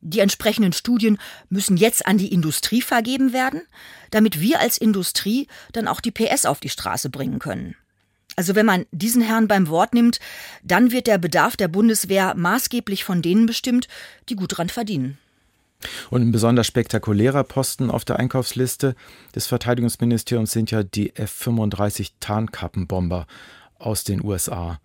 die 0.00 0.20
entsprechenden 0.20 0.72
Studien 0.72 1.18
müssen 1.48 1.76
jetzt 1.76 2.06
an 2.06 2.18
die 2.18 2.32
Industrie 2.32 2.82
vergeben 2.82 3.32
werden, 3.32 3.62
damit 4.10 4.40
wir 4.40 4.60
als 4.60 4.76
Industrie 4.76 5.48
dann 5.72 5.88
auch 5.88 6.00
die 6.00 6.10
PS 6.10 6.44
auf 6.44 6.60
die 6.60 6.68
Straße 6.68 7.08
bringen 7.08 7.38
können. 7.38 7.74
Also 8.36 8.54
wenn 8.54 8.66
man 8.66 8.84
diesen 8.90 9.22
Herrn 9.22 9.48
beim 9.48 9.68
Wort 9.68 9.94
nimmt, 9.94 10.18
dann 10.62 10.90
wird 10.90 11.06
der 11.06 11.18
Bedarf 11.18 11.56
der 11.56 11.68
Bundeswehr 11.68 12.34
maßgeblich 12.34 13.04
von 13.04 13.22
denen 13.22 13.46
bestimmt, 13.46 13.88
die 14.28 14.36
gut 14.36 14.58
dran 14.58 14.68
verdienen. 14.68 15.18
Und 16.10 16.22
ein 16.22 16.32
besonders 16.32 16.66
spektakulärer 16.66 17.44
Posten 17.44 17.90
auf 17.90 18.04
der 18.04 18.18
Einkaufsliste 18.18 18.96
des 19.34 19.46
Verteidigungsministeriums 19.46 20.50
sind 20.50 20.70
ja 20.70 20.82
die 20.82 21.14
F-35 21.14 22.12
Tarnkappenbomber 22.20 23.26
aus 23.78 24.04
den 24.04 24.24
USA. 24.24 24.80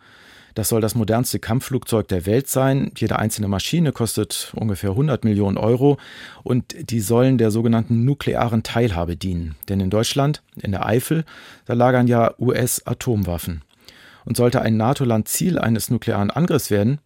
Das 0.59 0.67
soll 0.67 0.81
das 0.81 0.93
modernste 0.93 1.39
Kampfflugzeug 1.39 2.09
der 2.09 2.25
Welt 2.25 2.49
sein. 2.49 2.91
Jede 2.97 3.17
einzelne 3.17 3.47
Maschine 3.47 3.93
kostet 3.93 4.51
ungefähr 4.57 4.89
100 4.89 5.23
Millionen 5.23 5.55
Euro 5.55 5.97
und 6.43 6.75
die 6.91 6.99
sollen 6.99 7.37
der 7.37 7.49
sogenannten 7.49 8.03
nuklearen 8.03 8.61
Teilhabe 8.61 9.15
dienen. 9.15 9.55
Denn 9.69 9.79
in 9.79 9.89
Deutschland, 9.89 10.43
in 10.61 10.73
der 10.73 10.85
Eifel, 10.85 11.23
da 11.63 11.75
lagern 11.75 12.07
ja 12.07 12.33
US-Atomwaffen. 12.37 13.61
Und 14.25 14.35
sollte 14.35 14.61
ein 14.61 14.75
NATO-Land 14.75 15.29
Ziel 15.29 15.57
eines 15.57 15.89
nuklearen 15.89 16.29
Angriffs 16.29 16.69
werden, 16.69 16.99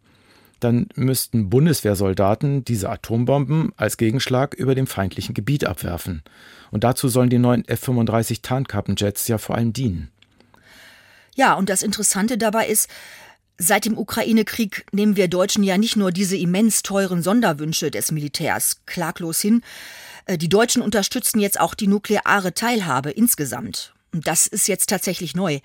dann 0.60 0.88
müssten 0.96 1.52
Bundeswehrsoldaten 1.52 2.66
diese 2.66 2.90
Atombomben 2.90 3.72
als 3.78 3.98
Gegenschlag 3.98 4.56
über 4.56 4.74
dem 4.74 4.88
feindlichen 4.88 5.36
Gebiet 5.36 5.68
abwerfen. 5.68 6.24
Und 6.72 6.84
dazu 6.84 7.08
sollen 7.08 7.30
die 7.30 7.38
neuen 7.38 7.68
F-35 7.68 8.42
Tarnkappenjets 8.42 9.28
ja 9.28 9.38
vor 9.38 9.58
allem 9.58 9.74
dienen. 9.74 10.10
Ja, 11.36 11.54
und 11.54 11.70
das 11.70 11.84
Interessante 11.84 12.40
dabei 12.40 12.66
ist, 12.68 12.90
seit 13.58 13.86
dem 13.86 13.98
Ukraine-Krieg 13.98 14.86
nehmen 14.92 15.16
wir 15.16 15.28
Deutschen 15.28 15.64
ja 15.64 15.78
nicht 15.78 15.96
nur 15.96 16.12
diese 16.12 16.38
immens 16.38 16.84
teuren 16.84 17.22
Sonderwünsche 17.24 17.92
des 17.92 18.12
Militärs 18.12 18.82
klaglos 18.86 19.40
hin, 19.42 19.62
äh, 20.26 20.38
die 20.38 20.50
Deutschen 20.50 20.82
unterstützen 20.82 21.40
jetzt 21.40 21.60
auch 21.60 21.74
die 21.74 21.88
nukleare 21.88 22.54
Teilhabe 22.54 23.12
insgesamt. 23.12 23.94
Und 24.14 24.28
das 24.28 24.48
ist 24.48 24.68
jetzt 24.68 24.90
tatsächlich 24.90 25.36
neu. 25.36 25.60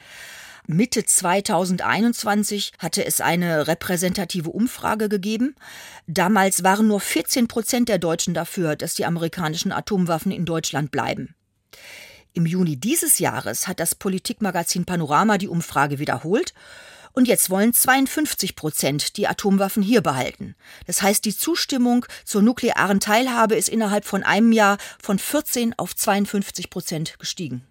Mitte 0.66 1.02
2021 1.02 2.72
hatte 2.78 3.04
es 3.04 3.22
eine 3.22 3.68
repräsentative 3.68 4.50
Umfrage 4.50 5.08
gegeben. 5.08 5.54
Damals 6.06 6.62
waren 6.62 6.86
nur 6.88 7.00
14 7.00 7.48
Prozent 7.48 7.88
der 7.88 7.98
Deutschen 7.98 8.34
dafür, 8.34 8.76
dass 8.76 8.94
die 8.94 9.06
amerikanischen 9.06 9.72
Atomwaffen 9.72 10.30
in 10.30 10.44
Deutschland 10.44 10.90
bleiben. 10.90 11.34
Im 12.34 12.44
Juni 12.44 12.76
dieses 12.76 13.18
Jahres 13.18 13.66
hat 13.66 13.80
das 13.80 13.94
Politikmagazin 13.94 14.84
Panorama 14.84 15.38
die 15.38 15.48
Umfrage 15.48 15.98
wiederholt 15.98 16.52
und 17.18 17.26
jetzt 17.26 17.50
wollen 17.50 17.72
52 17.72 18.54
Prozent 18.54 19.16
die 19.16 19.26
Atomwaffen 19.26 19.82
hier 19.82 20.02
behalten. 20.02 20.54
Das 20.86 21.02
heißt, 21.02 21.24
die 21.24 21.36
Zustimmung 21.36 22.06
zur 22.24 22.42
nuklearen 22.42 23.00
Teilhabe 23.00 23.56
ist 23.56 23.68
innerhalb 23.68 24.04
von 24.04 24.22
einem 24.22 24.52
Jahr 24.52 24.78
von 25.02 25.18
14 25.18 25.74
auf 25.76 25.96
52 25.96 26.70
Prozent 26.70 27.18
gestiegen. 27.18 27.62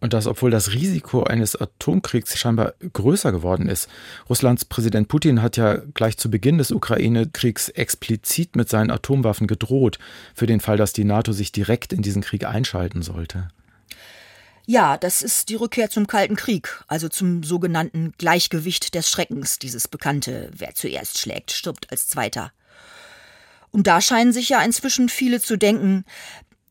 Und 0.00 0.14
das, 0.14 0.26
obwohl 0.26 0.50
das 0.50 0.72
Risiko 0.72 1.24
eines 1.24 1.60
Atomkriegs 1.60 2.38
scheinbar 2.38 2.72
größer 2.94 3.32
geworden 3.32 3.68
ist. 3.68 3.90
Russlands 4.30 4.64
Präsident 4.64 5.08
Putin 5.08 5.42
hat 5.42 5.58
ja 5.58 5.76
gleich 5.92 6.16
zu 6.16 6.30
Beginn 6.30 6.56
des 6.56 6.70
Ukraine-Kriegs 6.70 7.68
explizit 7.68 8.56
mit 8.56 8.70
seinen 8.70 8.90
Atomwaffen 8.90 9.46
gedroht, 9.46 9.98
für 10.34 10.46
den 10.46 10.60
Fall, 10.60 10.78
dass 10.78 10.94
die 10.94 11.04
NATO 11.04 11.32
sich 11.32 11.52
direkt 11.52 11.92
in 11.92 12.00
diesen 12.00 12.22
Krieg 12.22 12.46
einschalten 12.46 13.02
sollte. 13.02 13.48
Ja, 14.70 14.96
das 14.96 15.20
ist 15.22 15.48
die 15.48 15.56
Rückkehr 15.56 15.90
zum 15.90 16.06
Kalten 16.06 16.36
Krieg, 16.36 16.84
also 16.86 17.08
zum 17.08 17.42
sogenannten 17.42 18.12
Gleichgewicht 18.18 18.94
des 18.94 19.10
Schreckens, 19.10 19.58
dieses 19.58 19.88
bekannte, 19.88 20.48
wer 20.56 20.76
zuerst 20.76 21.18
schlägt, 21.18 21.50
stirbt 21.50 21.90
als 21.90 22.06
zweiter. 22.06 22.52
Und 23.72 23.88
da 23.88 24.00
scheinen 24.00 24.32
sich 24.32 24.48
ja 24.48 24.62
inzwischen 24.62 25.08
viele 25.08 25.40
zu 25.40 25.56
denken, 25.56 26.04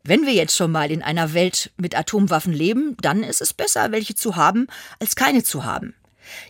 wenn 0.05 0.25
wir 0.25 0.31
jetzt 0.31 0.55
schon 0.55 0.71
mal 0.71 0.91
in 0.91 1.03
einer 1.03 1.33
Welt 1.33 1.73
mit 1.75 1.93
Atomwaffen 1.93 2.53
leben, 2.53 2.95
dann 3.01 3.21
ist 3.21 3.41
es 3.41 3.53
besser, 3.53 3.91
welche 3.91 4.15
zu 4.15 4.37
haben, 4.37 4.67
als 5.01 5.17
keine 5.17 5.43
zu 5.43 5.65
haben. 5.65 5.93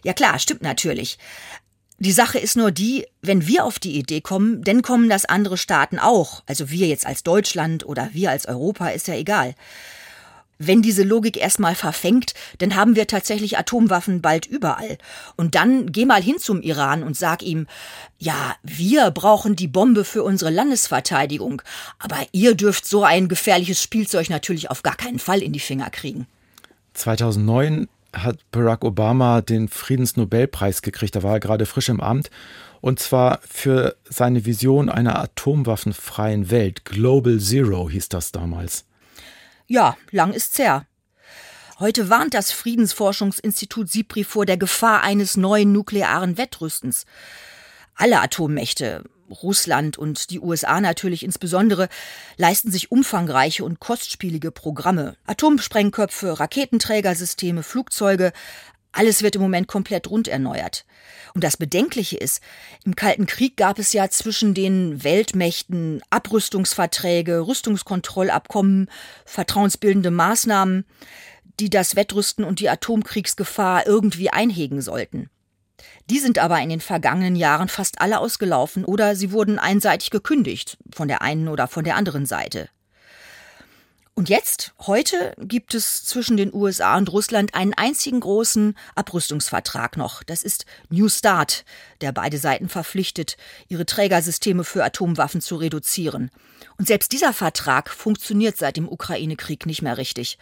Ja 0.03 0.13
klar, 0.13 0.37
stimmt 0.37 0.61
natürlich. 0.61 1.17
Die 1.97 2.11
Sache 2.11 2.37
ist 2.37 2.57
nur 2.57 2.69
die, 2.69 3.07
wenn 3.23 3.47
wir 3.47 3.65
auf 3.65 3.79
die 3.79 3.97
Idee 3.97 4.21
kommen, 4.21 4.63
dann 4.63 4.83
kommen 4.83 5.09
das 5.09 5.25
andere 5.25 5.57
Staaten 5.57 5.97
auch. 5.97 6.43
Also 6.45 6.69
wir 6.69 6.85
jetzt 6.85 7.07
als 7.07 7.23
Deutschland 7.23 7.87
oder 7.87 8.11
wir 8.13 8.29
als 8.29 8.45
Europa, 8.45 8.89
ist 8.89 9.07
ja 9.07 9.15
egal. 9.15 9.55
Wenn 10.61 10.81
diese 10.81 11.03
Logik 11.03 11.37
erstmal 11.37 11.73
verfängt, 11.73 12.33
dann 12.57 12.75
haben 12.75 12.97
wir 12.97 13.07
tatsächlich 13.07 13.57
Atomwaffen 13.57 14.21
bald 14.21 14.45
überall. 14.45 14.97
Und 15.37 15.55
dann 15.55 15.89
geh 15.93 16.03
mal 16.03 16.21
hin 16.21 16.37
zum 16.37 16.61
Iran 16.61 17.01
und 17.01 17.15
sag 17.15 17.41
ihm, 17.43 17.65
ja, 18.17 18.55
wir 18.61 19.09
brauchen 19.11 19.55
die 19.55 19.69
Bombe 19.69 20.03
für 20.03 20.21
unsere 20.21 20.51
Landesverteidigung, 20.51 21.61
aber 21.97 22.17
ihr 22.33 22.55
dürft 22.55 22.85
so 22.85 23.05
ein 23.05 23.29
gefährliches 23.29 23.81
Spielzeug 23.81 24.29
natürlich 24.29 24.69
auf 24.69 24.83
gar 24.83 24.97
keinen 24.97 25.19
Fall 25.19 25.41
in 25.41 25.53
die 25.53 25.61
Finger 25.61 25.89
kriegen. 25.89 26.27
2009 26.93 27.87
hat 28.11 28.39
Barack 28.51 28.83
Obama 28.83 29.39
den 29.39 29.69
Friedensnobelpreis 29.69 30.81
gekriegt, 30.81 31.15
da 31.15 31.23
war 31.23 31.35
er 31.35 31.39
gerade 31.39 31.65
frisch 31.67 31.87
im 31.87 32.01
Amt, 32.01 32.31
und 32.81 32.99
zwar 32.99 33.39
für 33.47 33.95
seine 34.09 34.45
Vision 34.45 34.89
einer 34.89 35.19
atomwaffenfreien 35.19 36.51
Welt. 36.51 36.83
Global 36.83 37.39
Zero 37.39 37.89
hieß 37.89 38.09
das 38.09 38.33
damals. 38.33 38.83
Ja, 39.71 39.97
lang 40.09 40.33
ist's 40.33 40.57
her. 40.57 40.87
Heute 41.77 42.09
warnt 42.09 42.33
das 42.33 42.51
Friedensforschungsinstitut 42.51 43.87
SIPRI 43.87 44.23
vor 44.23 44.47
der 44.47 44.57
Gefahr 44.57 45.03
eines 45.03 45.37
neuen 45.37 45.71
nuklearen 45.71 46.39
Wettrüstens. 46.39 47.05
Alle 47.93 48.19
Atommächte, 48.19 49.03
Russland 49.29 49.95
und 49.95 50.31
die 50.31 50.39
USA 50.39 50.81
natürlich 50.81 51.21
insbesondere, 51.21 51.87
leisten 52.35 52.71
sich 52.71 52.91
umfangreiche 52.91 53.63
und 53.63 53.79
kostspielige 53.79 54.49
Programme. 54.49 55.15
Atomsprengköpfe, 55.27 56.39
Raketenträgersysteme, 56.39 57.61
Flugzeuge, 57.61 58.33
alles 58.91 59.21
wird 59.23 59.35
im 59.35 59.41
Moment 59.41 59.67
komplett 59.67 60.09
rund 60.09 60.27
erneuert. 60.27 60.85
Und 61.33 61.43
das 61.43 61.57
Bedenkliche 61.57 62.17
ist, 62.17 62.41
im 62.83 62.95
Kalten 62.95 63.25
Krieg 63.25 63.55
gab 63.55 63.79
es 63.79 63.93
ja 63.93 64.09
zwischen 64.09 64.53
den 64.53 65.03
Weltmächten 65.03 66.01
Abrüstungsverträge, 66.09 67.47
Rüstungskontrollabkommen, 67.47 68.89
vertrauensbildende 69.25 70.11
Maßnahmen, 70.11 70.85
die 71.59 71.69
das 71.69 71.95
Wettrüsten 71.95 72.43
und 72.43 72.59
die 72.59 72.69
Atomkriegsgefahr 72.69 73.85
irgendwie 73.85 74.29
einhegen 74.29 74.81
sollten. 74.81 75.29
Die 76.09 76.19
sind 76.19 76.39
aber 76.39 76.59
in 76.59 76.69
den 76.69 76.81
vergangenen 76.81 77.35
Jahren 77.35 77.69
fast 77.69 78.01
alle 78.01 78.19
ausgelaufen 78.19 78.83
oder 78.83 79.15
sie 79.15 79.31
wurden 79.31 79.59
einseitig 79.59 80.09
gekündigt, 80.09 80.77
von 80.93 81.07
der 81.07 81.21
einen 81.21 81.47
oder 81.47 81.67
von 81.67 81.83
der 81.83 81.95
anderen 81.95 82.25
Seite. 82.25 82.69
Und 84.19 84.27
jetzt, 84.27 84.73
heute, 84.85 85.33
gibt 85.37 85.73
es 85.73 86.03
zwischen 86.03 86.35
den 86.35 86.53
USA 86.53 86.97
und 86.97 87.09
Russland 87.09 87.55
einen 87.55 87.73
einzigen 87.73 88.19
großen 88.19 88.75
Abrüstungsvertrag 88.93 89.95
noch. 89.95 90.23
Das 90.23 90.43
ist 90.43 90.65
New 90.89 91.07
Start, 91.07 91.63
der 92.01 92.11
beide 92.11 92.37
Seiten 92.37 92.67
verpflichtet, 92.67 93.37
ihre 93.69 93.85
Trägersysteme 93.85 94.65
für 94.65 94.83
Atomwaffen 94.83 95.39
zu 95.39 95.55
reduzieren. 95.55 96.31
Und 96.77 96.89
selbst 96.89 97.13
dieser 97.13 97.31
Vertrag 97.31 97.89
funktioniert 97.89 98.57
seit 98.57 98.75
dem 98.75 98.89
Ukraine-Krieg 98.89 99.65
nicht 99.65 99.83
mehr 99.83 99.97
richtig. 99.97 100.37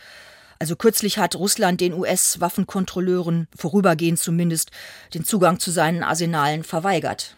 Also 0.58 0.76
kürzlich 0.76 1.20
hat 1.20 1.36
Russland 1.36 1.80
den 1.80 1.94
US-Waffenkontrolleuren, 1.94 3.48
vorübergehend 3.56 4.18
zumindest, 4.18 4.72
den 5.14 5.24
Zugang 5.24 5.60
zu 5.60 5.70
seinen 5.70 6.02
Arsenalen 6.02 6.64
verweigert. 6.64 7.36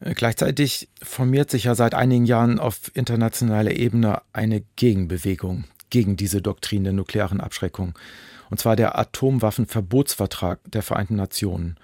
Äh, 0.00 0.14
gleichzeitig 0.14 0.88
formiert 1.02 1.50
sich 1.50 1.64
ja 1.64 1.74
seit 1.74 1.94
einigen 1.94 2.26
Jahren 2.26 2.58
auf 2.58 2.90
internationaler 2.94 3.72
Ebene 3.72 4.22
eine 4.32 4.62
Gegenbewegung 4.76 5.64
gegen 5.90 6.16
diese 6.16 6.42
Doktrin 6.42 6.84
der 6.84 6.92
nuklearen 6.92 7.40
Abschreckung, 7.40 7.94
und 8.50 8.58
zwar 8.58 8.76
der 8.76 8.98
Atomwaffenverbotsvertrag 8.98 10.60
der 10.66 10.82
Vereinten 10.82 11.16
Nationen. 11.16 11.76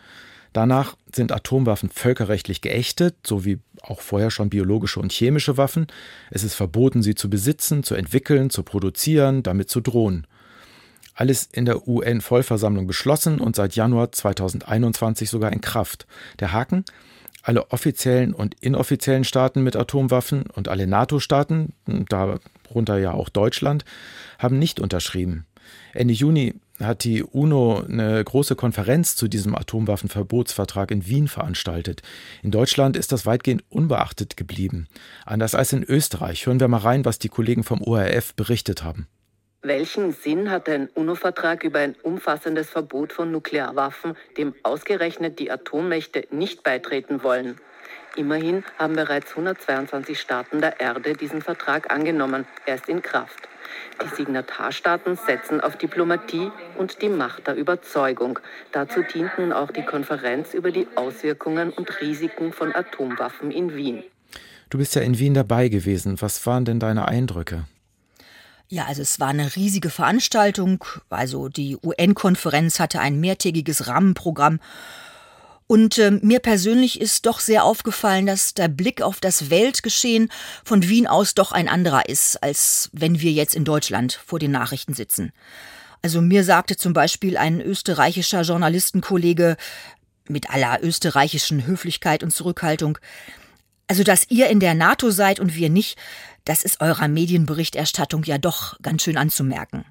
Danach 0.53 0.97
sind 1.15 1.33
Atomwaffen 1.33 1.89
völkerrechtlich 1.89 2.61
geächtet, 2.61 3.17
so 3.27 3.45
wie 3.45 3.59
auch 3.81 4.01
vorher 4.01 4.31
schon 4.31 4.51
biologische 4.51 5.01
und 5.01 5.11
chemische 5.11 5.57
Waffen. 5.57 5.87
Es 6.31 6.45
ist 6.45 6.55
verboten, 6.55 7.03
sie 7.03 7.15
zu 7.15 7.31
besitzen, 7.31 7.83
zu 7.83 7.95
entwickeln, 7.95 8.51
zu 8.51 8.63
produzieren, 8.63 9.43
damit 9.43 9.71
zu 9.71 9.81
drohen. 9.81 10.27
Alles 11.15 11.49
in 11.51 11.65
der 11.65 11.89
UN-Vollversammlung 11.89 12.87
beschlossen 12.87 13.39
und 13.41 13.57
seit 13.57 13.77
Januar 13.77 14.13
2021 14.13 15.31
sogar 15.31 15.53
in 15.53 15.61
Kraft. 15.63 16.07
Der 16.39 16.53
Haken? 16.53 16.85
Alle 17.43 17.71
offiziellen 17.71 18.35
und 18.35 18.55
inoffiziellen 18.61 19.25
Staaten 19.25 19.63
mit 19.63 19.77
Atomwaffen 19.77 20.45
und 20.55 20.69
alle 20.69 20.87
NATO-Staaten, 20.87 21.75
darunter 22.09 22.99
ja 22.99 23.13
auch 23.13 23.29
Deutschland, 23.29 23.85
haben 24.39 24.59
nicht 24.59 24.81
unterschrieben. 24.81 25.47
Ende 25.93 26.15
Juni 26.15 26.55
hat 26.81 27.05
die 27.05 27.23
UNO 27.23 27.83
eine 27.83 28.23
große 28.25 28.57
Konferenz 28.57 29.15
zu 29.15 29.29
diesem 29.29 29.55
Atomwaffenverbotsvertrag 29.55 30.91
in 30.91 31.07
Wien 31.07 31.29
veranstaltet. 31.29 32.03
In 32.43 32.51
Deutschland 32.51 32.97
ist 32.97 33.13
das 33.13 33.27
weitgehend 33.27 33.65
unbeachtet 33.69 34.37
geblieben. 34.37 34.89
Anders 35.25 35.55
als 35.55 35.73
in 35.73 35.85
Österreich. 35.85 36.47
Hören 36.47 36.61
wir 36.61 36.69
mal 36.69 36.79
rein, 36.79 37.05
was 37.05 37.19
die 37.19 37.29
Kollegen 37.29 37.63
vom 37.63 37.83
ORF 37.83 38.35
berichtet 38.35 38.83
haben. 38.83 39.07
Welchen 39.65 40.11
Sinn 40.11 40.51
hat 40.51 40.69
ein 40.69 40.89
UNO-Vertrag 40.95 41.63
über 41.63 41.79
ein 41.79 41.95
umfassendes 42.03 42.69
Verbot 42.69 43.13
von 43.13 43.31
Nuklearwaffen, 43.31 44.17
dem 44.37 44.55
ausgerechnet 44.65 45.39
die 45.39 45.53
Atommächte 45.53 46.27
nicht 46.33 46.65
beitreten 46.65 47.23
wollen? 47.23 47.59
Immerhin 48.17 48.65
haben 48.77 48.97
bereits 48.97 49.31
122 49.31 50.19
Staaten 50.19 50.61
der 50.61 50.81
Erde 50.81 51.13
diesen 51.13 51.43
Vertrag 51.43 51.93
angenommen. 51.93 52.45
Er 52.67 52.75
ist 52.75 52.89
in 52.89 53.03
Kraft. 53.03 53.49
Die 54.03 54.15
Signatarstaaten 54.17 55.17
setzen 55.17 55.61
auf 55.61 55.77
Diplomatie 55.79 56.51
und 56.77 57.01
die 57.01 57.09
Macht 57.09 57.47
der 57.47 57.55
Überzeugung. 57.55 58.41
Dazu 58.73 59.03
dient 59.15 59.39
nun 59.39 59.53
auch 59.53 59.71
die 59.71 59.85
Konferenz 59.85 60.55
über 60.55 60.73
die 60.73 60.89
Auswirkungen 60.97 61.71
und 61.71 62.01
Risiken 62.01 62.53
von 62.53 62.75
Atomwaffen 62.75 63.53
in 63.53 63.77
Wien. 63.77 64.03
Du 64.71 64.79
bist 64.79 64.97
ja 64.97 65.03
in 65.03 65.21
Wien 65.21 65.35
dabei 65.35 65.69
gewesen. 65.69 66.21
Was 66.21 66.45
waren 66.47 66.65
denn 66.65 66.81
deine 66.81 67.07
Eindrücke? 67.07 67.65
Ja, 68.73 68.87
also 68.87 69.03
es 69.03 69.21
war 69.21 69.29
eine 69.29 69.55
riesige 69.55 69.91
Veranstaltung. 69.91 70.83
Also 71.11 71.51
die 71.51 71.77
UN-Konferenz 71.77 72.81
hatte 72.81 73.01
ein 73.01 73.21
mehrtägiges 73.21 73.87
Rahmenprogramm. 73.87 74.61
Und 75.67 75.99
äh, 75.99 76.11
mir 76.11 76.39
persönlich 76.39 76.99
ist 76.99 77.27
doch 77.27 77.41
sehr 77.41 77.65
aufgefallen, 77.65 78.25
dass 78.25 78.55
der 78.55 78.69
Blick 78.69 79.03
auf 79.03 79.21
das 79.21 79.51
Weltgeschehen 79.51 80.33
von 80.65 80.89
Wien 80.89 81.07
aus 81.07 81.35
doch 81.35 81.53
ein 81.53 81.69
anderer 81.69 82.09
ist, 82.09 82.43
als 82.43 82.89
wenn 82.95 83.21
wir 83.21 83.33
jetzt 83.33 83.55
in 83.55 83.67
Deutschland 83.67 84.19
vor 84.25 84.39
den 84.39 84.53
Nachrichten 84.53 84.95
sitzen. 84.95 85.33
Also 86.01 86.23
mir 86.23 86.43
sagte 86.43 86.79
zum 86.79 86.95
Beispiel 86.95 87.37
ein 87.37 87.61
österreichischer 87.61 88.41
Journalistenkollege 88.41 89.59
mit 90.29 90.49
aller 90.49 90.83
österreichischen 90.83 91.67
Höflichkeit 91.67 92.23
und 92.23 92.31
Zurückhaltung, 92.31 92.97
also 93.87 94.05
dass 94.05 94.31
ihr 94.31 94.49
in 94.49 94.61
der 94.61 94.73
NATO 94.73 95.11
seid 95.11 95.39
und 95.39 95.55
wir 95.55 95.69
nicht, 95.69 95.99
das 96.45 96.63
ist 96.63 96.81
eurer 96.81 97.09
Medienberichterstattung 97.09 98.25
ja 98.25 98.39
doch 98.39 98.81
ganz 98.83 99.03
schön 99.03 99.17
anzumerken. 99.17 99.85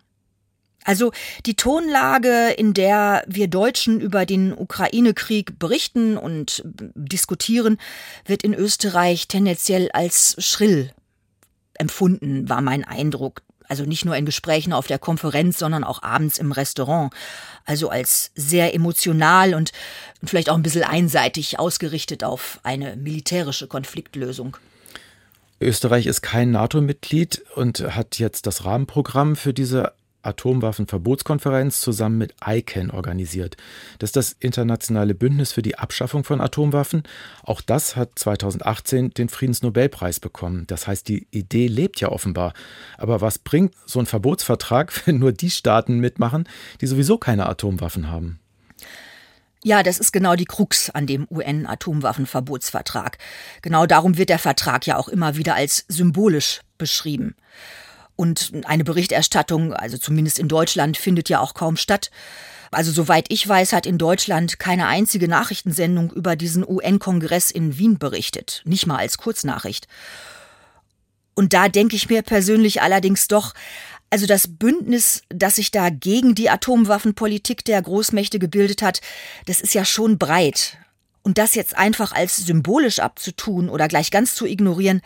Also 0.84 1.12
die 1.46 1.56
Tonlage, 1.56 2.50
in 2.50 2.74
der 2.74 3.24
wir 3.28 3.48
Deutschen 3.48 4.02
über 4.02 4.26
den 4.26 4.52
Ukraine-Krieg 4.52 5.60
berichten 5.60 6.18
und 6.18 6.64
diskutieren, 6.66 7.78
wird 8.26 8.44
in 8.44 8.54
Österreich 8.54 9.28
tendenziell 9.28 9.92
als 9.92 10.36
schrill 10.40 10.92
empfunden, 11.76 12.50
war 12.50 12.62
mein 12.62 12.84
Eindruck. 12.84 13.44
Also 13.68 13.86
nicht 13.86 14.04
nur 14.04 14.18
in 14.18 14.26
Gesprächen 14.26 14.74
auf 14.74 14.88
der 14.88 15.00
Konferenz, 15.00 15.60
sondern 15.60 15.84
auch 15.84 16.04
abends 16.04 16.40
im 16.40 16.52
Restaurant. 16.52 17.14
Also 17.64 17.90
als 17.90 18.32
sehr 18.36 18.74
emotional 18.74 19.54
und 19.54 19.72
vielleicht 20.24 20.50
auch 20.50 20.56
ein 20.56 20.64
bisschen 20.64 20.84
einseitig 20.84 21.58
ausgerichtet 21.58 22.24
auf 22.24 22.60
eine 22.64 22.98
militärische 22.98 23.68
Konfliktlösung. 23.68 24.58
Österreich 25.62 26.08
ist 26.08 26.21
kein 26.21 26.50
NATO-Mitglied 26.52 27.43
und 27.56 27.95
hat 27.95 28.17
jetzt 28.17 28.47
das 28.47 28.65
Rahmenprogramm 28.65 29.36
für 29.36 29.54
diese 29.54 29.93
Atomwaffenverbotskonferenz 30.24 31.82
zusammen 31.82 32.17
mit 32.17 32.34
ICANN 32.43 32.91
organisiert. 32.91 33.58
Das 34.00 34.10
ist 34.10 34.15
das 34.15 34.36
internationale 34.39 35.13
Bündnis 35.13 35.52
für 35.52 35.62
die 35.62 35.78
Abschaffung 35.78 36.24
von 36.24 36.41
Atomwaffen. 36.41 37.04
Auch 37.43 37.62
das 37.62 37.95
hat 37.95 38.12
2018 38.15 39.12
den 39.12 39.30
Friedensnobelpreis 39.30 40.19
bekommen. 40.19 40.65
Das 40.67 40.88
heißt, 40.88 41.08
die 41.08 41.28
Idee 41.32 41.67
lebt 41.67 42.02
ja 42.02 42.10
offenbar. 42.10 42.54
Aber 42.97 43.21
was 43.21 43.38
bringt 43.38 43.74
so 43.86 44.00
ein 44.00 44.08
Verbotsvertrag, 44.08 44.91
wenn 45.06 45.19
nur 45.19 45.32
die 45.32 45.52
Staaten 45.52 46.00
mitmachen, 46.00 46.47
die 46.82 46.88
sowieso 46.88 47.17
keine 47.17 47.47
Atomwaffen 47.47 48.10
haben? 48.10 48.41
Ja, 49.63 49.84
das 49.84 50.00
ist 50.00 50.12
genau 50.12 50.36
die 50.36 50.45
Krux 50.45 50.89
an 50.89 51.06
dem 51.06 51.28
UN-Atomwaffenverbotsvertrag. 51.30 53.19
Genau 53.62 53.86
darum 53.86 54.17
wird 54.17 54.30
der 54.30 54.39
Vertrag 54.39 54.88
ja 54.88 54.97
auch 54.97 55.08
immer 55.08 55.36
wieder 55.36 55.54
als 55.54 55.86
symbolisch 55.88 56.62
beschrieben. 56.80 57.36
Und 58.15 58.52
eine 58.65 58.84
Berichterstattung, 58.84 59.74
also 59.74 59.97
zumindest 59.97 60.39
in 60.39 60.47
Deutschland, 60.47 60.97
findet 60.97 61.30
ja 61.30 61.39
auch 61.39 61.54
kaum 61.54 61.78
statt. 61.78 62.10
Also 62.71 62.91
soweit 62.91 63.26
ich 63.30 63.47
weiß, 63.47 63.74
hat 63.74 63.86
in 63.86 63.97
Deutschland 63.97 64.58
keine 64.58 64.88
einzige 64.88 65.28
Nachrichtensendung 65.28 66.12
über 66.12 66.36
diesen 66.36 66.67
UN-Kongress 66.67 67.52
in 67.52 67.78
Wien 67.78 68.00
berichtet, 68.00 68.62
nicht 68.65 68.88
mal 68.88 68.97
als 68.97 69.17
Kurznachricht. 69.17 69.88
Und 71.34 71.54
da 71.54 71.69
denke 71.69 71.95
ich 71.95 72.10
mir 72.10 72.21
persönlich 72.21 72.82
allerdings 72.82 73.28
doch, 73.28 73.54
also 74.12 74.28
das 74.28 74.47
Bündnis, 74.47 75.24
das 75.30 75.56
sich 75.56 75.71
da 75.71 75.89
gegen 75.89 76.36
die 76.36 76.50
Atomwaffenpolitik 76.50 77.63
der 77.65 77.82
Großmächte 77.82 78.39
gebildet 78.39 78.82
hat, 78.82 79.02
das 79.45 79.62
ist 79.62 79.74
ja 79.74 79.86
schon 79.86 80.17
breit. 80.17 80.78
Und 81.24 81.38
das 81.38 81.56
jetzt 81.56 81.78
einfach 81.78 82.12
als 82.12 82.36
symbolisch 82.36 83.00
abzutun 83.00 83.69
oder 83.69 83.88
gleich 83.88 84.12
ganz 84.12 84.36
zu 84.36 84.45
ignorieren, 84.45 85.02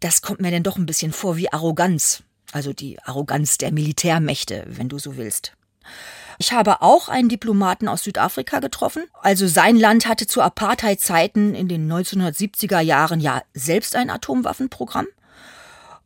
das 0.00 0.22
kommt 0.22 0.40
mir 0.40 0.50
denn 0.50 0.62
doch 0.62 0.78
ein 0.78 0.86
bisschen 0.86 1.12
vor 1.12 1.36
wie 1.36 1.52
Arroganz. 1.52 2.22
Also 2.52 2.72
die 2.72 2.98
Arroganz 3.02 3.58
der 3.58 3.70
Militärmächte, 3.70 4.64
wenn 4.66 4.88
du 4.88 4.98
so 4.98 5.16
willst. 5.16 5.52
Ich 6.38 6.52
habe 6.52 6.80
auch 6.80 7.08
einen 7.08 7.28
Diplomaten 7.28 7.88
aus 7.88 8.04
Südafrika 8.04 8.60
getroffen. 8.60 9.02
Also 9.20 9.46
sein 9.46 9.76
Land 9.76 10.06
hatte 10.06 10.26
zu 10.26 10.40
Apartheid-Zeiten 10.40 11.54
in 11.54 11.68
den 11.68 11.90
1970er 11.92 12.80
Jahren 12.80 13.20
ja 13.20 13.42
selbst 13.52 13.96
ein 13.96 14.08
Atomwaffenprogramm. 14.08 15.06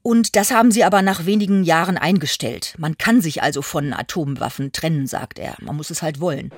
Und 0.02 0.34
das 0.34 0.50
haben 0.50 0.72
sie 0.72 0.82
aber 0.82 1.00
nach 1.00 1.26
wenigen 1.26 1.62
Jahren 1.62 1.96
eingestellt. 1.96 2.74
Man 2.76 2.98
kann 2.98 3.20
sich 3.20 3.42
also 3.42 3.62
von 3.62 3.92
Atomwaffen 3.92 4.72
trennen, 4.72 5.06
sagt 5.06 5.38
er. 5.38 5.54
Man 5.60 5.76
muss 5.76 5.90
es 5.90 6.02
halt 6.02 6.20
wollen. 6.20 6.50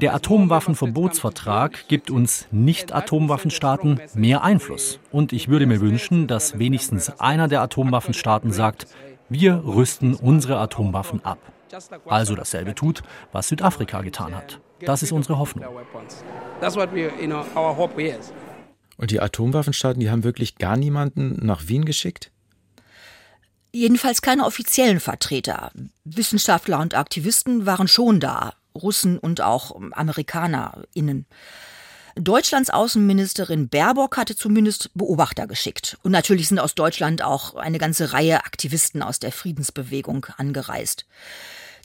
Der 0.00 0.14
Atomwaffenverbotsvertrag 0.14 1.88
gibt 1.88 2.10
uns 2.10 2.46
Nicht-Atomwaffenstaaten 2.50 4.00
mehr 4.14 4.42
Einfluss. 4.42 5.00
Und 5.10 5.32
ich 5.34 5.48
würde 5.48 5.66
mir 5.66 5.80
wünschen, 5.80 6.26
dass 6.26 6.58
wenigstens 6.58 7.20
einer 7.20 7.48
der 7.48 7.60
Atomwaffenstaaten 7.60 8.52
sagt, 8.52 8.86
wir 9.28 9.62
rüsten 9.66 10.14
unsere 10.14 10.58
Atomwaffen 10.58 11.22
ab. 11.24 11.38
Also 12.06 12.34
dasselbe 12.34 12.74
tut, 12.74 13.02
was 13.32 13.48
Südafrika 13.48 14.00
getan 14.00 14.34
hat. 14.34 14.60
Das 14.80 15.02
ist 15.02 15.12
unsere 15.12 15.38
Hoffnung. 15.38 15.66
Und 18.98 19.12
die 19.12 19.20
Atomwaffenstaaten, 19.20 20.00
die 20.00 20.10
haben 20.10 20.24
wirklich 20.24 20.58
gar 20.58 20.76
niemanden 20.76 21.38
nach 21.40 21.68
Wien 21.68 21.86
geschickt? 21.86 22.30
Jedenfalls 23.72 24.22
keine 24.22 24.44
offiziellen 24.44 25.00
Vertreter. 25.00 25.70
Wissenschaftler 26.04 26.80
und 26.80 26.94
Aktivisten 26.94 27.64
waren 27.64 27.86
schon 27.86 28.18
da, 28.18 28.54
Russen 28.74 29.18
und 29.18 29.40
auch 29.40 29.74
AmerikanerInnen. 29.92 31.26
Deutschlands 32.16 32.70
Außenministerin 32.70 33.68
Baerbock 33.68 34.16
hatte 34.16 34.34
zumindest 34.34 34.90
Beobachter 34.94 35.46
geschickt. 35.46 35.96
Und 36.02 36.10
natürlich 36.10 36.48
sind 36.48 36.58
aus 36.58 36.74
Deutschland 36.74 37.22
auch 37.22 37.54
eine 37.54 37.78
ganze 37.78 38.12
Reihe 38.12 38.44
Aktivisten 38.44 39.02
aus 39.02 39.20
der 39.20 39.30
Friedensbewegung 39.30 40.26
angereist. 40.36 41.06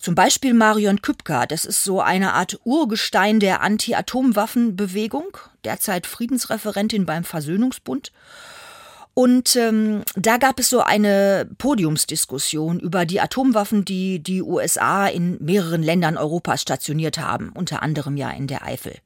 Zum 0.04 0.16
Beispiel 0.16 0.54
Marion 0.54 1.02
Kübker, 1.02 1.48
das 1.48 1.64
ist 1.64 1.82
so 1.82 2.02
eine 2.02 2.34
Art 2.34 2.60
Urgestein 2.66 3.40
der 3.40 3.62
Anti-Atomwaffen-Bewegung, 3.62 5.38
derzeit 5.64 6.08
Friedensreferentin 6.08 7.06
beim 7.06 7.24
Versöhnungsbund. 7.24 8.12
Und 9.14 9.56
ähm, 9.56 10.04
da 10.18 10.36
gab 10.36 10.60
es 10.60 10.70
so 10.70 10.82
eine 10.82 11.50
Podiumsdiskussion 11.58 12.82
über 12.82 13.06
die 13.06 13.22
Atomwaffen, 13.22 13.86
die 13.86 14.22
die 14.22 14.42
USA 14.42 15.08
in 15.08 15.38
mehreren 15.42 15.82
Ländern 15.82 16.18
Europas 16.18 16.62
stationiert 16.62 17.18
haben, 17.18 17.52
unter 17.54 17.82
anderem 17.82 18.18
ja 18.18 18.30
in 18.30 18.48
der 18.48 18.66
Eifel. 18.66 18.98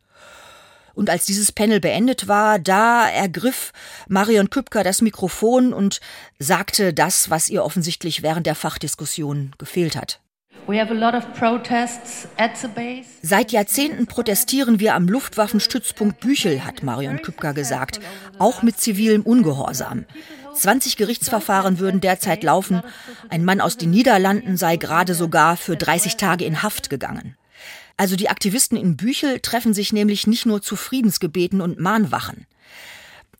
Und 0.96 1.12
als 1.12 1.28
dieses 1.28 1.52
Panel 1.52 1.80
beendet 1.80 2.28
war, 2.28 2.58
da 2.58 3.08
ergriff 3.08 3.72
Marion 4.08 4.50
Kübker 4.50 4.84
das 4.84 5.04
Mikrofon 5.04 5.74
und 5.74 6.00
sagte 6.40 6.92
das, 6.92 7.30
was 7.30 7.50
ihr 7.50 7.64
offensichtlich 7.64 8.24
während 8.24 8.48
der 8.48 8.56
Fachdiskussion 8.56 9.52
gefehlt 9.60 9.96
hat. 9.96 10.22
Seit 13.22 13.52
Jahrzehnten 13.54 14.06
protestieren 14.06 14.82
wir 14.82 14.96
am 14.96 15.08
Luftwaffenstützpunkt 15.08 16.20
Büchel, 16.20 16.66
hat 16.66 16.84
Marion 16.84 17.22
Kübker 17.22 17.54
gesagt, 17.54 18.02
auch 18.38 18.64
mit 18.64 18.78
zivilem 18.78 19.22
Ungehorsam. 19.22 20.04
20 20.54 20.98
Gerichtsverfahren 20.98 21.80
würden 21.80 22.02
derzeit 22.02 22.44
laufen. 22.44 22.82
Ein 23.30 23.46
Mann 23.46 23.62
aus 23.62 23.78
den 23.78 23.92
Niederlanden 23.92 24.58
sei 24.58 24.76
gerade 24.76 25.14
sogar 25.14 25.56
für 25.56 25.78
30 25.78 26.18
Tage 26.18 26.44
in 26.44 26.64
Haft 26.64 26.90
gegangen. 26.90 27.38
Also 27.96 28.18
die 28.18 28.30
Aktivisten 28.30 28.78
in 28.78 28.98
Büchel 28.98 29.40
treffen 29.40 29.74
sich 29.74 29.94
nämlich 29.94 30.28
nicht 30.28 30.46
nur 30.46 30.62
zu 30.62 30.76
Friedensgebeten 30.76 31.62
und 31.62 31.80
Mahnwachen. 31.80 32.46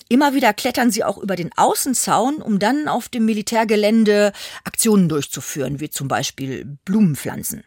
Immer 0.10 0.34
wieder 0.34 0.54
klettern 0.54 0.92
sie 0.92 1.04
auch 1.04 1.18
über 1.18 1.36
den 1.36 1.52
Außenzaun, 1.56 2.42
um 2.42 2.60
dann 2.60 2.88
auf 2.88 3.10
dem 3.10 3.26
Militärgelände 3.26 4.32
Aktionen 4.64 5.10
durchzuführen, 5.10 5.80
wie 5.80 5.90
zum 5.90 6.08
Beispiel 6.08 6.78
Blumenpflanzen. 6.86 7.64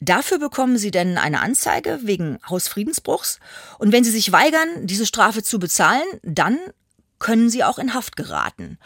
Dafür 0.00 0.38
bekommen 0.38 0.76
sie 0.76 0.90
denn 0.90 1.16
eine 1.16 1.40
Anzeige 1.40 2.00
wegen 2.02 2.38
Hausfriedensbruchs 2.48 3.38
und 3.78 3.92
wenn 3.92 4.04
sie 4.04 4.10
sich 4.10 4.32
weigern, 4.32 4.86
diese 4.86 5.06
Strafe 5.06 5.42
zu 5.42 5.58
bezahlen, 5.58 6.04
dann 6.22 6.58
können 7.20 7.48
sie 7.48 7.64
auch 7.64 7.78
in 7.78 7.94
Haft 7.94 8.16
geraten. 8.16 8.78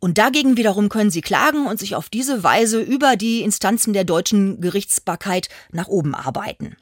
Und 0.00 0.18
dagegen 0.18 0.56
wiederum 0.56 0.88
können 0.88 1.10
sie 1.10 1.20
klagen 1.20 1.66
und 1.66 1.78
sich 1.78 1.94
auf 1.94 2.08
diese 2.08 2.42
Weise 2.42 2.80
über 2.80 3.14
die 3.14 3.42
Instanzen 3.42 3.92
der 3.92 4.04
deutschen 4.04 4.60
Gerichtsbarkeit 4.60 5.48
nach 5.70 5.86
oben 5.86 6.14
arbeiten. 6.14 6.76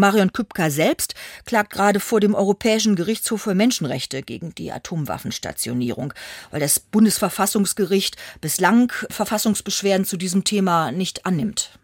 Marion 0.00 0.32
Kübka 0.32 0.70
selbst 0.70 1.14
klagt 1.44 1.72
gerade 1.72 2.00
vor 2.00 2.18
dem 2.18 2.34
Europäischen 2.34 2.96
Gerichtshof 2.96 3.42
für 3.42 3.54
Menschenrechte 3.54 4.22
gegen 4.22 4.54
die 4.54 4.72
Atomwaffenstationierung, 4.72 6.12
weil 6.50 6.58
das 6.58 6.80
Bundesverfassungsgericht 6.80 8.16
bislang 8.40 8.92
Verfassungsbeschwerden 9.10 10.04
zu 10.04 10.16
diesem 10.16 10.42
Thema 10.42 10.90
nicht 10.90 11.26
annimmt. 11.26 11.78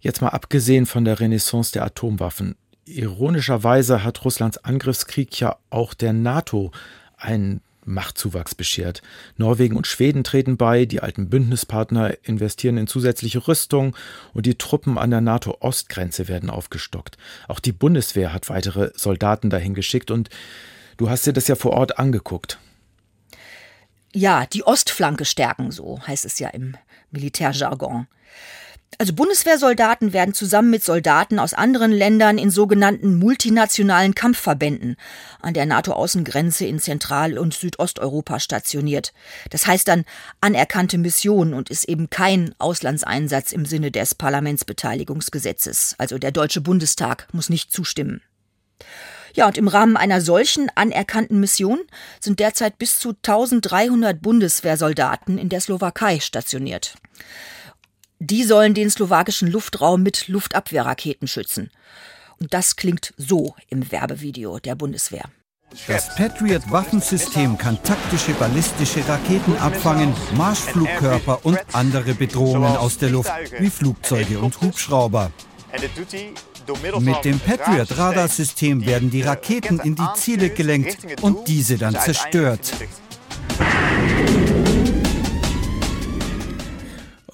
Jetzt 0.00 0.20
mal 0.20 0.28
abgesehen 0.28 0.86
von 0.86 1.04
der 1.04 1.18
Renaissance 1.18 1.72
der 1.72 1.84
Atomwaffen. 1.84 2.56
Ironischerweise 2.84 4.04
hat 4.04 4.24
Russlands 4.24 4.58
Angriffskrieg 4.58 5.40
ja 5.40 5.56
auch 5.70 5.94
der 5.94 6.12
NATO 6.12 6.70
einen 7.16 7.62
Machtzuwachs 7.84 8.54
beschert. 8.54 9.02
Norwegen 9.36 9.76
und 9.76 9.86
Schweden 9.86 10.24
treten 10.24 10.56
bei, 10.56 10.84
die 10.84 11.00
alten 11.00 11.28
Bündnispartner 11.28 12.14
investieren 12.22 12.76
in 12.76 12.86
zusätzliche 12.86 13.46
Rüstung 13.46 13.96
und 14.32 14.46
die 14.46 14.56
Truppen 14.56 14.98
an 14.98 15.10
der 15.10 15.20
NATO-Ostgrenze 15.20 16.28
werden 16.28 16.50
aufgestockt. 16.50 17.16
Auch 17.48 17.60
die 17.60 17.72
Bundeswehr 17.72 18.32
hat 18.32 18.48
weitere 18.48 18.90
Soldaten 18.94 19.50
dahin 19.50 19.74
geschickt 19.74 20.10
und 20.10 20.30
du 20.96 21.10
hast 21.10 21.26
dir 21.26 21.32
das 21.32 21.48
ja 21.48 21.54
vor 21.54 21.72
Ort 21.72 21.98
angeguckt. 21.98 22.58
Ja, 24.12 24.46
die 24.46 24.64
Ostflanke 24.64 25.24
stärken, 25.24 25.72
so 25.72 26.00
heißt 26.06 26.24
es 26.24 26.38
ja 26.38 26.48
im 26.50 26.76
Militärjargon. 27.10 28.06
Also 28.98 29.12
Bundeswehrsoldaten 29.12 30.12
werden 30.12 30.34
zusammen 30.34 30.70
mit 30.70 30.84
Soldaten 30.84 31.38
aus 31.38 31.54
anderen 31.54 31.92
Ländern 31.92 32.38
in 32.38 32.50
sogenannten 32.50 33.18
multinationalen 33.18 34.14
Kampfverbänden 34.14 34.96
an 35.40 35.54
der 35.54 35.66
NATO-Außengrenze 35.66 36.66
in 36.66 36.78
Zentral- 36.78 37.38
und 37.38 37.54
Südosteuropa 37.54 38.40
stationiert. 38.40 39.12
Das 39.50 39.66
heißt 39.66 39.88
dann 39.88 40.04
anerkannte 40.40 40.98
Mission 40.98 41.54
und 41.54 41.70
ist 41.70 41.88
eben 41.88 42.10
kein 42.10 42.54
Auslandseinsatz 42.58 43.52
im 43.52 43.66
Sinne 43.66 43.90
des 43.90 44.14
Parlamentsbeteiligungsgesetzes. 44.14 45.96
Also 45.98 46.18
der 46.18 46.32
Deutsche 46.32 46.60
Bundestag 46.60 47.26
muss 47.32 47.50
nicht 47.50 47.72
zustimmen. 47.72 48.22
Ja, 49.34 49.48
und 49.48 49.58
im 49.58 49.66
Rahmen 49.66 49.96
einer 49.96 50.20
solchen 50.20 50.70
anerkannten 50.76 51.40
Mission 51.40 51.80
sind 52.20 52.38
derzeit 52.38 52.78
bis 52.78 53.00
zu 53.00 53.10
1300 53.10 54.22
Bundeswehrsoldaten 54.22 55.38
in 55.38 55.48
der 55.48 55.60
Slowakei 55.60 56.20
stationiert. 56.20 56.94
Die 58.26 58.42
sollen 58.42 58.72
den 58.72 58.88
slowakischen 58.88 59.50
Luftraum 59.50 60.02
mit 60.02 60.28
Luftabwehrraketen 60.28 61.28
schützen. 61.28 61.70
Und 62.40 62.54
das 62.54 62.76
klingt 62.76 63.12
so 63.18 63.54
im 63.68 63.92
Werbevideo 63.92 64.60
der 64.60 64.76
Bundeswehr. 64.76 65.24
Das 65.86 66.14
Patriot-Waffensystem 66.14 67.58
kann 67.58 67.82
taktische 67.82 68.32
ballistische 68.32 69.06
Raketen 69.06 69.54
abfangen, 69.58 70.14
Marschflugkörper 70.38 71.40
und 71.44 71.58
andere 71.72 72.14
Bedrohungen 72.14 72.76
aus 72.76 72.96
der 72.96 73.10
Luft, 73.10 73.32
wie 73.58 73.68
Flugzeuge 73.68 74.38
und 74.38 74.58
Hubschrauber. 74.58 75.30
Mit 77.00 77.24
dem 77.26 77.38
Patriot-Radarsystem 77.40 78.86
werden 78.86 79.10
die 79.10 79.20
Raketen 79.20 79.80
in 79.80 79.96
die 79.96 80.08
Ziele 80.14 80.48
gelenkt 80.48 81.20
und 81.20 81.46
diese 81.46 81.76
dann 81.76 81.94
zerstört. 81.94 82.72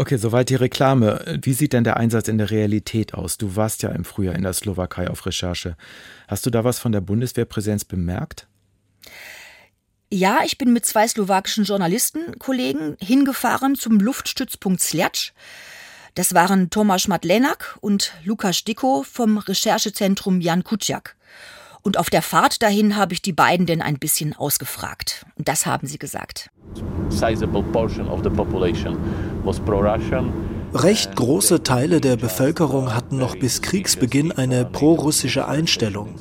Okay, 0.01 0.17
soweit 0.17 0.49
die 0.49 0.55
Reklame. 0.55 1.39
Wie 1.43 1.53
sieht 1.53 1.75
denn 1.75 1.85
der 1.85 1.99
Einsatz 1.99 2.27
in 2.27 2.39
der 2.39 2.51
Realität 2.51 3.13
aus? 3.13 3.37
Du 3.37 3.55
warst 3.55 3.83
ja 3.83 3.91
im 3.91 4.07
Frühjahr 4.07 4.35
in 4.35 4.45
der 4.45 4.55
Slowakei 4.55 5.11
auf 5.11 5.27
Recherche. 5.27 5.77
Hast 6.27 6.47
du 6.47 6.51
da 6.51 6.65
was 6.65 6.79
von 6.79 6.91
der 6.91 7.03
Bundeswehrpräsenz 7.03 7.85
bemerkt? 7.85 8.49
Ja, 10.11 10.39
ich 10.43 10.57
bin 10.57 10.73
mit 10.73 10.87
zwei 10.87 11.07
slowakischen 11.07 11.65
Journalistenkollegen 11.65 12.97
hingefahren 12.99 13.75
zum 13.75 14.01
Luftstützpunkt 14.01 14.81
Sljatsch. 14.81 15.33
Das 16.15 16.33
waren 16.33 16.71
Tomasz 16.71 17.07
Matlenak 17.07 17.77
und 17.83 18.15
Lukas 18.25 18.65
Dicko 18.65 19.03
vom 19.03 19.37
Recherchezentrum 19.37 20.41
Jan 20.41 20.65
Kuciak. 20.65 21.15
Und 21.83 21.99
auf 21.99 22.11
der 22.11 22.23
Fahrt 22.23 22.63
dahin 22.63 22.97
habe 22.97 23.15
ich 23.15 23.23
die 23.23 23.33
beiden 23.33 23.67
denn 23.67 23.81
ein 23.83 23.99
bisschen 23.99 24.35
ausgefragt. 24.37 25.25
Und 25.37 25.49
das 25.49 25.67
haben 25.67 25.87
sie 25.87 25.99
gesagt. 25.99 26.51
Recht 30.73 31.17
große 31.17 31.63
Teile 31.65 32.01
der 32.01 32.17
Bevölkerung 32.17 32.95
hatten 32.95 33.17
noch 33.19 33.35
bis 33.35 33.61
Kriegsbeginn 33.61 34.31
eine 34.31 34.65
prorussische 34.65 35.49
Einstellung. 35.49 36.15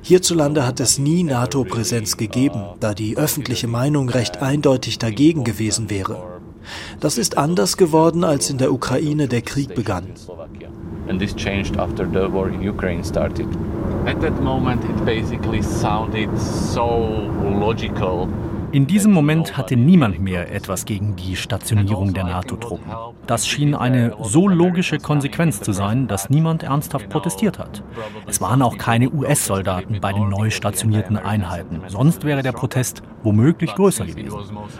Hierzulande 0.00 0.66
hat 0.66 0.80
es 0.80 0.98
nie 0.98 1.24
NATO-Präsenz 1.24 2.16
gegeben, 2.16 2.64
da 2.80 2.94
die 2.94 3.18
öffentliche 3.18 3.68
Meinung 3.68 4.08
recht 4.08 4.40
eindeutig 4.40 4.98
dagegen 4.98 5.44
gewesen 5.44 5.90
wäre. 5.90 6.40
Das 7.00 7.18
ist 7.18 7.36
anders 7.36 7.76
geworden, 7.76 8.24
als 8.24 8.48
in 8.48 8.56
der 8.56 8.72
Ukraine 8.72 9.28
der 9.28 9.42
Krieg 9.42 9.74
begann. 9.74 10.06
And 11.08 11.20
this 11.20 11.34
changed 11.34 11.78
after 11.78 12.06
the 12.06 12.32
war 12.32 12.48
in 12.48 12.66
Ukraine 12.66 13.04
started. 13.04 13.48
At 14.06 14.20
that 14.20 14.40
moment 14.42 14.84
it 14.84 15.04
basically 15.04 15.62
sounded 15.62 16.28
so 16.38 17.30
logical 17.58 18.28
in 18.72 18.86
diesem 18.86 19.12
Moment 19.12 19.58
hatte 19.58 19.76
niemand 19.76 20.18
mehr 20.18 20.50
etwas 20.50 20.86
gegen 20.86 21.14
die 21.14 21.36
Stationierung 21.36 22.14
der 22.14 22.24
NATO-Truppen. 22.24 22.90
Das 23.26 23.46
schien 23.46 23.74
eine 23.74 24.16
so 24.22 24.48
logische 24.48 24.96
Konsequenz 24.96 25.60
zu 25.60 25.72
sein, 25.72 26.08
dass 26.08 26.30
niemand 26.30 26.62
ernsthaft 26.62 27.10
protestiert 27.10 27.58
hat. 27.58 27.82
Es 28.26 28.40
waren 28.40 28.62
auch 28.62 28.78
keine 28.78 29.10
US-Soldaten 29.10 30.00
bei 30.00 30.14
den 30.14 30.30
neu 30.30 30.48
stationierten 30.48 31.18
Einheiten. 31.18 31.82
Sonst 31.88 32.24
wäre 32.24 32.42
der 32.42 32.52
Protest 32.52 33.02
womöglich 33.22 33.74
größer 33.74 34.06
gewesen. 34.06 34.32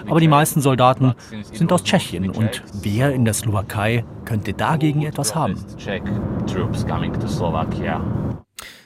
Aber 0.08 0.20
die 0.20 0.28
meisten 0.28 0.62
Soldaten 0.62 1.12
sind 1.52 1.70
aus 1.70 1.84
Tschechien 1.84 2.30
und 2.30 2.62
wer 2.72 3.12
in 3.12 3.26
der 3.26 3.34
Slowakei 3.34 4.06
könnte 4.24 4.54
dagegen 4.54 5.02
etwas 5.02 5.34
haben? 5.34 5.58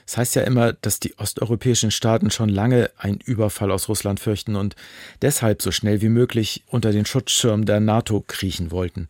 Es 0.07 0.15
heißt 0.15 0.35
ja 0.35 0.43
immer, 0.43 0.71
dass 0.71 1.01
die 1.01 1.19
osteuropäischen 1.19 1.91
Staaten 1.91 2.31
schon 2.31 2.47
lange 2.47 2.89
einen 2.97 3.19
Überfall 3.19 3.71
aus 3.71 3.89
Russland 3.89 4.21
fürchten 4.21 4.55
und 4.55 4.77
deshalb 5.21 5.61
so 5.61 5.71
schnell 5.71 6.01
wie 6.01 6.07
möglich 6.07 6.63
unter 6.67 6.93
den 6.93 7.05
Schutzschirm 7.05 7.65
der 7.65 7.81
NATO 7.81 8.23
kriechen 8.25 8.71
wollten. 8.71 9.07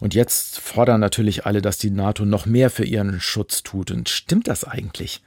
Und 0.00 0.14
jetzt 0.14 0.60
fordern 0.60 1.00
natürlich 1.00 1.46
alle, 1.46 1.62
dass 1.62 1.78
die 1.78 1.90
NATO 1.90 2.26
noch 2.26 2.44
mehr 2.44 2.68
für 2.68 2.84
ihren 2.84 3.18
Schutz 3.20 3.62
tut. 3.62 3.90
Und 3.90 4.10
stimmt 4.10 4.46
das 4.48 4.64
eigentlich? 4.64 5.22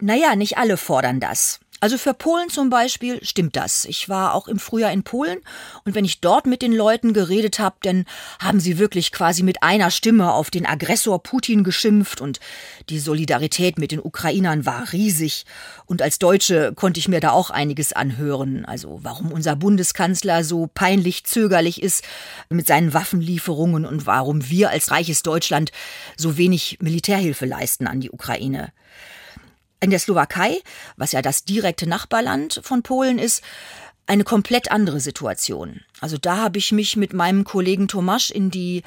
Naja, 0.00 0.36
nicht 0.36 0.56
alle 0.56 0.76
fordern 0.76 1.18
das. 1.18 1.58
Also 1.86 1.98
für 1.98 2.14
Polen 2.14 2.48
zum 2.48 2.68
Beispiel 2.68 3.24
stimmt 3.24 3.54
das. 3.54 3.84
Ich 3.84 4.08
war 4.08 4.34
auch 4.34 4.48
im 4.48 4.58
Frühjahr 4.58 4.90
in 4.90 5.04
Polen 5.04 5.38
und 5.84 5.94
wenn 5.94 6.04
ich 6.04 6.20
dort 6.20 6.44
mit 6.44 6.60
den 6.60 6.72
Leuten 6.72 7.12
geredet 7.12 7.60
habe, 7.60 7.76
dann 7.82 8.06
haben 8.40 8.58
sie 8.58 8.80
wirklich 8.80 9.12
quasi 9.12 9.44
mit 9.44 9.62
einer 9.62 9.92
Stimme 9.92 10.32
auf 10.32 10.50
den 10.50 10.66
Aggressor 10.66 11.22
Putin 11.22 11.62
geschimpft 11.62 12.20
und 12.20 12.40
die 12.88 12.98
Solidarität 12.98 13.78
mit 13.78 13.92
den 13.92 14.00
Ukrainern 14.00 14.66
war 14.66 14.92
riesig. 14.92 15.46
Und 15.84 16.02
als 16.02 16.18
Deutsche 16.18 16.72
konnte 16.74 16.98
ich 16.98 17.06
mir 17.06 17.20
da 17.20 17.30
auch 17.30 17.50
einiges 17.50 17.92
anhören. 17.92 18.64
Also 18.64 18.98
warum 19.04 19.30
unser 19.30 19.54
Bundeskanzler 19.54 20.42
so 20.42 20.68
peinlich 20.74 21.22
zögerlich 21.22 21.80
ist 21.80 22.02
mit 22.48 22.66
seinen 22.66 22.94
Waffenlieferungen 22.94 23.86
und 23.86 24.06
warum 24.06 24.50
wir 24.50 24.70
als 24.70 24.90
reiches 24.90 25.22
Deutschland 25.22 25.70
so 26.16 26.36
wenig 26.36 26.78
Militärhilfe 26.80 27.46
leisten 27.46 27.86
an 27.86 28.00
die 28.00 28.10
Ukraine. 28.10 28.72
In 29.80 29.90
der 29.90 29.98
Slowakei, 29.98 30.60
was 30.96 31.12
ja 31.12 31.22
das 31.22 31.44
direkte 31.44 31.86
Nachbarland 31.86 32.60
von 32.62 32.82
Polen 32.82 33.18
ist, 33.18 33.42
eine 34.06 34.24
komplett 34.24 34.70
andere 34.70 35.00
Situation. 35.00 35.80
Also 36.00 36.16
da 36.16 36.36
habe 36.36 36.58
ich 36.58 36.70
mich 36.72 36.96
mit 36.96 37.12
meinem 37.12 37.44
Kollegen 37.44 37.88
Tomasz 37.88 38.30
in 38.30 38.50
die 38.50 38.82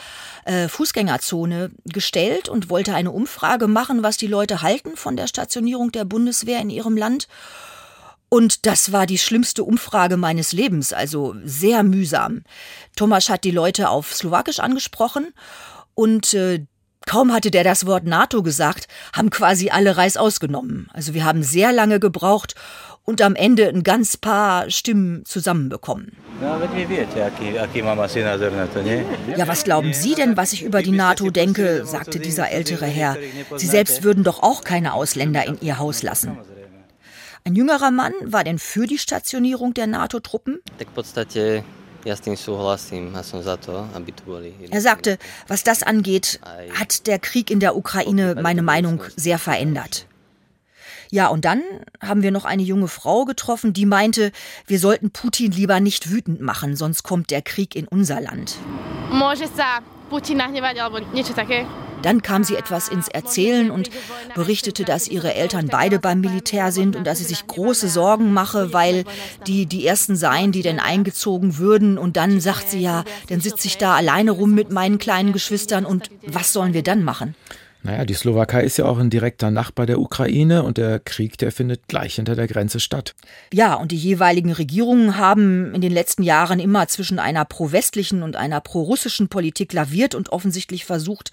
äh, 0.45 0.67
Fußgängerzone 0.69 1.71
gestellt 1.86 2.47
und 2.47 2.69
wollte 2.69 2.95
eine 2.95 3.12
Umfrage 3.12 3.67
machen, 3.67 4.02
was 4.02 4.17
die 4.17 4.28
Leute 4.28 4.62
halten 4.62 4.95
von 4.95 5.17
der 5.17 5.28
Stationierung 5.28 5.91
der 5.91 6.06
Bundeswehr 6.06 6.62
in 6.62 6.69
ihrem 6.69 6.95
Land. 6.95 7.28
Und 8.30 8.65
das 8.65 8.91
war 8.91 9.08
die 9.08 9.17
schlimmste 9.17 9.63
Umfrage 9.63 10.15
meines 10.15 10.54
Lebens, 10.54 10.93
also 10.93 11.36
sehr 11.43 11.84
mühsam. 11.84 12.43
Tomasz 12.95 13.28
hat 13.30 13.43
die 13.43 13.52
Leute 13.52 13.89
auf 13.89 14.13
Slowakisch 14.13 14.60
angesprochen 14.60 15.34
und 15.95 16.34
äh, 16.34 16.65
Kaum 17.05 17.33
hatte 17.33 17.49
der 17.49 17.63
das 17.63 17.85
Wort 17.85 18.05
NATO 18.05 18.43
gesagt, 18.43 18.88
haben 19.13 19.29
quasi 19.29 19.69
alle 19.69 19.97
Reis 19.97 20.17
ausgenommen. 20.17 20.89
Also 20.93 21.13
wir 21.13 21.25
haben 21.25 21.43
sehr 21.43 21.71
lange 21.71 21.99
gebraucht 21.99 22.55
und 23.03 23.21
am 23.23 23.35
Ende 23.35 23.67
ein 23.67 23.81
ganz 23.81 24.17
paar 24.17 24.69
Stimmen 24.69 25.25
zusammenbekommen. 25.25 26.15
Ja, 29.35 29.47
was 29.47 29.63
glauben 29.63 29.93
Sie 29.93 30.13
denn, 30.13 30.38
was 30.38 30.53
ich 30.53 30.63
über 30.63 30.83
die 30.83 30.91
NATO 30.91 31.31
denke? 31.31 31.85
sagte 31.85 32.19
dieser 32.19 32.51
ältere 32.51 32.85
Herr. 32.85 33.17
Sie 33.55 33.65
selbst 33.65 34.03
würden 34.03 34.23
doch 34.23 34.43
auch 34.43 34.63
keine 34.63 34.93
Ausländer 34.93 35.45
in 35.47 35.57
Ihr 35.62 35.79
Haus 35.79 36.03
lassen. 36.03 36.38
Ein 37.45 37.55
jüngerer 37.55 37.89
Mann 37.89 38.13
war 38.23 38.43
denn 38.43 38.59
für 38.59 38.85
die 38.85 38.99
Stationierung 38.99 39.73
der 39.73 39.88
NATO-Truppen? 39.88 40.59
Er 44.71 44.81
sagte, 44.81 45.17
was 45.47 45.63
das 45.63 45.83
angeht, 45.83 46.39
hat 46.77 47.07
der 47.07 47.19
Krieg 47.19 47.51
in 47.51 47.59
der 47.59 47.75
Ukraine 47.75 48.35
meine 48.41 48.62
Meinung 48.62 49.03
sehr 49.15 49.39
verändert. 49.39 50.05
Ja, 51.12 51.27
und 51.27 51.43
dann 51.43 51.63
haben 52.01 52.21
wir 52.21 52.31
noch 52.31 52.45
eine 52.45 52.62
junge 52.62 52.88
Frau 52.88 53.25
getroffen, 53.25 53.73
die 53.73 53.88
meinte, 53.88 54.31
wir 54.67 54.79
sollten 54.79 55.09
Putin 55.09 55.51
lieber 55.51 55.79
nicht 55.79 56.12
wütend 56.12 56.39
machen, 56.39 56.75
sonst 56.75 57.01
kommt 57.01 57.31
der 57.31 57.41
Krieg 57.41 57.75
in 57.75 57.88
unser 57.88 58.21
Land. 58.21 58.57
Dann 62.01 62.21
kam 62.21 62.43
sie 62.43 62.55
etwas 62.55 62.88
ins 62.88 63.07
Erzählen 63.07 63.71
und 63.71 63.89
berichtete, 64.35 64.83
dass 64.83 65.07
ihre 65.07 65.33
Eltern 65.33 65.67
beide 65.67 65.99
beim 65.99 66.21
Militär 66.21 66.71
sind 66.71 66.95
und 66.95 67.05
dass 67.05 67.19
sie 67.19 67.23
sich 67.23 67.45
große 67.47 67.88
Sorgen 67.89 68.33
mache, 68.33 68.73
weil 68.73 69.03
die 69.47 69.65
die 69.65 69.85
ersten 69.85 70.15
seien, 70.15 70.51
die 70.51 70.62
denn 70.62 70.79
eingezogen 70.79 71.57
würden. 71.57 71.97
Und 71.97 72.17
dann 72.17 72.39
sagt 72.39 72.69
sie 72.69 72.81
ja, 72.81 73.03
dann 73.29 73.41
sitze 73.41 73.67
ich 73.67 73.77
da 73.77 73.95
alleine 73.95 74.31
rum 74.31 74.53
mit 74.53 74.71
meinen 74.71 74.97
kleinen 74.97 75.33
Geschwistern 75.33 75.85
und 75.85 76.09
was 76.25 76.53
sollen 76.53 76.73
wir 76.73 76.83
dann 76.83 77.03
machen? 77.03 77.35
Naja, 77.81 78.03
die 78.03 78.13
Slowakei 78.13 78.63
ist 78.63 78.77
ja 78.77 78.85
auch 78.85 78.97
ein 78.97 79.09
direkter 79.09 79.51
Nachbar 79.51 79.85
der 79.85 79.99
Ukraine 79.99 80.63
und 80.63 80.77
der 80.77 80.99
Krieg, 80.99 81.37
der 81.37 81.53
findet 81.53 81.87
gleich 81.87 82.15
hinter 82.15 82.35
der 82.35 82.47
Grenze 82.47 82.81
statt. 82.81 83.15
Ja, 83.53 83.75
und 83.75 83.91
die 83.93 83.97
jeweiligen 83.97 84.51
Regierungen 84.51 85.17
haben 85.17 85.73
in 85.73 85.79
den 85.79 85.93
letzten 85.93 86.23
Jahren 86.23 86.59
immer 86.59 86.87
zwischen 86.89 87.19
einer 87.19 87.45
pro-westlichen 87.45 88.21
und 88.21 88.35
einer 88.35 88.59
pro-russischen 88.59 89.29
Politik 89.29 89.71
laviert 89.71 90.13
und 90.13 90.29
offensichtlich 90.29 90.83
versucht, 90.83 91.31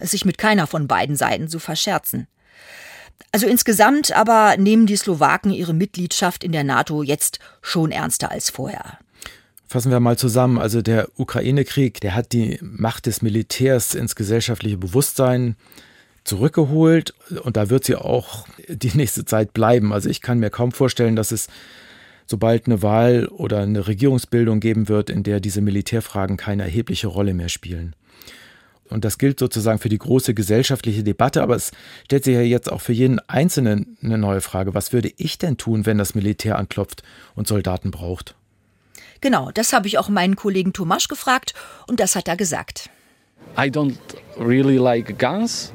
es 0.00 0.10
sich 0.10 0.24
mit 0.24 0.36
keiner 0.36 0.66
von 0.66 0.88
beiden 0.88 1.14
Seiten 1.14 1.46
zu 1.46 1.60
verscherzen. 1.60 2.26
Also 3.30 3.46
insgesamt 3.46 4.12
aber 4.12 4.56
nehmen 4.56 4.86
die 4.86 4.96
Slowaken 4.96 5.52
ihre 5.52 5.74
Mitgliedschaft 5.74 6.42
in 6.42 6.50
der 6.50 6.64
NATO 6.64 7.04
jetzt 7.04 7.38
schon 7.62 7.92
ernster 7.92 8.32
als 8.32 8.50
vorher. 8.50 8.98
Fassen 9.66 9.90
wir 9.90 10.00
mal 10.00 10.18
zusammen. 10.18 10.58
Also 10.58 10.82
der 10.82 11.08
Ukraine-Krieg, 11.16 12.00
der 12.00 12.14
hat 12.14 12.32
die 12.32 12.58
Macht 12.60 13.06
des 13.06 13.22
Militärs 13.22 13.94
ins 13.94 14.14
gesellschaftliche 14.14 14.76
Bewusstsein 14.76 15.56
zurückgeholt 16.24 17.14
und 17.42 17.56
da 17.56 17.70
wird 17.70 17.84
sie 17.84 17.96
auch 17.96 18.46
die 18.68 18.96
nächste 18.96 19.24
Zeit 19.24 19.52
bleiben. 19.52 19.92
Also 19.92 20.08
ich 20.08 20.20
kann 20.20 20.38
mir 20.38 20.50
kaum 20.50 20.72
vorstellen, 20.72 21.16
dass 21.16 21.32
es 21.32 21.48
sobald 22.26 22.66
eine 22.66 22.82
Wahl 22.82 23.26
oder 23.26 23.60
eine 23.60 23.86
Regierungsbildung 23.86 24.60
geben 24.60 24.88
wird, 24.88 25.10
in 25.10 25.22
der 25.22 25.40
diese 25.40 25.60
Militärfragen 25.60 26.36
keine 26.36 26.62
erhebliche 26.62 27.08
Rolle 27.08 27.34
mehr 27.34 27.50
spielen. 27.50 27.94
Und 28.88 29.04
das 29.04 29.18
gilt 29.18 29.38
sozusagen 29.38 29.78
für 29.78 29.88
die 29.88 29.98
große 29.98 30.34
gesellschaftliche 30.34 31.02
Debatte, 31.02 31.42
aber 31.42 31.56
es 31.56 31.72
stellt 32.04 32.24
sich 32.24 32.34
ja 32.34 32.42
jetzt 32.42 32.70
auch 32.70 32.80
für 32.80 32.92
jeden 32.92 33.18
Einzelnen 33.28 33.96
eine 34.02 34.18
neue 34.18 34.40
Frage. 34.40 34.74
Was 34.74 34.92
würde 34.92 35.12
ich 35.16 35.38
denn 35.38 35.56
tun, 35.56 35.86
wenn 35.86 35.98
das 35.98 36.14
Militär 36.14 36.58
anklopft 36.58 37.02
und 37.34 37.48
Soldaten 37.48 37.90
braucht? 37.90 38.34
Genau, 39.24 39.50
das 39.54 39.72
habe 39.72 39.86
ich 39.86 39.96
auch 39.96 40.10
meinen 40.10 40.36
Kollegen 40.36 40.74
Tomasch 40.74 41.08
gefragt 41.08 41.54
und 41.86 41.98
das 41.98 42.14
hat 42.14 42.28
er 42.28 42.36
gesagt. 42.36 42.90
I 43.56 43.70
don't 43.70 43.96
really 44.38 44.76
like 44.76 45.18
guns. 45.18 45.72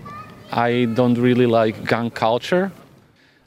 I 0.52 0.86
don't 0.86 1.20
really 1.20 1.46
like 1.46 1.84
gun 1.88 2.14
culture. 2.14 2.70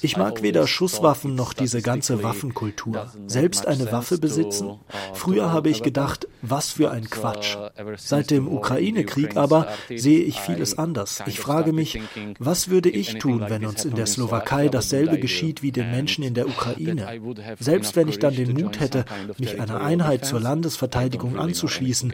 Ich 0.00 0.16
mag 0.16 0.42
weder 0.42 0.66
Schusswaffen 0.66 1.36
noch 1.36 1.52
diese 1.52 1.82
ganze 1.82 2.24
Waffenkultur. 2.24 3.12
Selbst 3.28 3.68
eine 3.68 3.92
Waffe 3.92 4.18
besitzen? 4.18 4.80
Früher 5.14 5.52
habe 5.52 5.70
ich 5.70 5.84
gedacht, 5.84 6.26
was 6.42 6.72
für 6.72 6.90
ein 6.90 7.08
Quatsch. 7.08 7.56
Seit 7.96 8.30
dem 8.30 8.48
Ukraine-Krieg 8.48 9.36
aber 9.36 9.68
sehe 9.94 10.20
ich 10.20 10.40
vieles 10.40 10.76
anders. 10.76 11.22
Ich 11.26 11.40
frage 11.40 11.72
mich, 11.72 12.00
was 12.38 12.68
würde 12.68 12.90
ich 12.90 13.18
tun, 13.18 13.44
wenn 13.48 13.64
uns 13.64 13.84
in 13.84 13.94
der 13.94 14.06
Slowakei 14.06 14.68
dasselbe 14.68 15.18
geschieht 15.18 15.62
wie 15.62 15.72
den 15.72 15.90
Menschen 15.90 16.24
in 16.24 16.34
der 16.34 16.46
Ukraine? 16.46 17.20
Selbst 17.58 17.96
wenn 17.96 18.08
ich 18.08 18.18
dann 18.18 18.34
den 18.34 18.52
Mut 18.52 18.80
hätte, 18.80 19.04
mich 19.38 19.60
einer 19.60 19.80
Einheit 19.80 20.26
zur 20.26 20.40
Landesverteidigung 20.40 21.38
anzuschließen, 21.38 22.12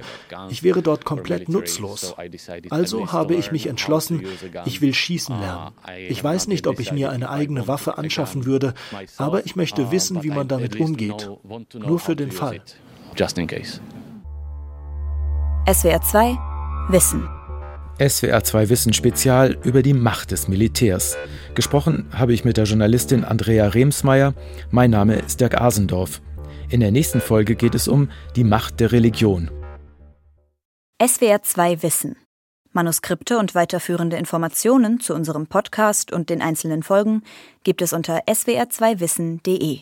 ich 0.50 0.62
wäre 0.62 0.82
dort 0.82 1.04
komplett 1.04 1.48
nutzlos. 1.48 2.14
Also 2.70 3.12
habe 3.12 3.34
ich 3.34 3.50
mich 3.50 3.66
entschlossen, 3.66 4.24
ich 4.66 4.80
will 4.80 4.94
schießen 4.94 5.38
lernen. 5.38 5.72
Ich 6.08 6.22
weiß 6.22 6.46
nicht, 6.48 6.66
ob 6.66 6.80
ich 6.80 6.92
mir 6.92 7.10
eine 7.10 7.30
eigene 7.30 7.66
Waffe 7.66 7.78
Waffe 7.78 7.98
anschaffen 7.98 8.44
würde, 8.44 8.74
aber 9.16 9.46
ich 9.46 9.56
möchte 9.56 9.90
wissen, 9.90 10.22
wie 10.22 10.30
man 10.30 10.48
damit 10.48 10.80
umgeht. 10.80 11.28
Nur 11.74 11.98
für 11.98 12.16
den 12.16 12.32
Fall. 12.32 12.60
SWR 15.70 16.00
2 16.00 16.38
Wissen. 16.88 17.28
SWR 17.98 18.42
2 18.42 18.70
Wissen 18.70 18.94
Spezial 18.94 19.58
über 19.64 19.82
die 19.82 19.92
Macht 19.92 20.30
des 20.30 20.48
Militärs. 20.48 21.14
Gesprochen 21.54 22.08
habe 22.14 22.32
ich 22.32 22.42
mit 22.42 22.56
der 22.56 22.64
Journalistin 22.64 23.22
Andrea 23.22 23.66
Remsmeier. 23.66 24.32
Mein 24.70 24.90
Name 24.90 25.16
ist 25.16 25.42
Dirk 25.42 25.60
Asendorf. 25.60 26.22
In 26.70 26.80
der 26.80 26.90
nächsten 26.90 27.20
Folge 27.20 27.54
geht 27.54 27.74
es 27.74 27.86
um 27.86 28.08
die 28.34 28.44
Macht 28.44 28.80
der 28.80 28.92
Religion. 28.92 29.50
SWR 31.06 31.42
2 31.42 31.82
Wissen. 31.82 32.16
Manuskripte 32.72 33.36
und 33.36 33.54
weiterführende 33.54 34.16
Informationen 34.16 35.00
zu 35.00 35.12
unserem 35.12 35.48
Podcast 35.48 36.14
und 36.14 36.30
den 36.30 36.40
einzelnen 36.40 36.82
Folgen 36.82 37.22
gibt 37.62 37.82
es 37.82 37.92
unter 37.92 38.20
swr2wissen.de. 38.20 39.80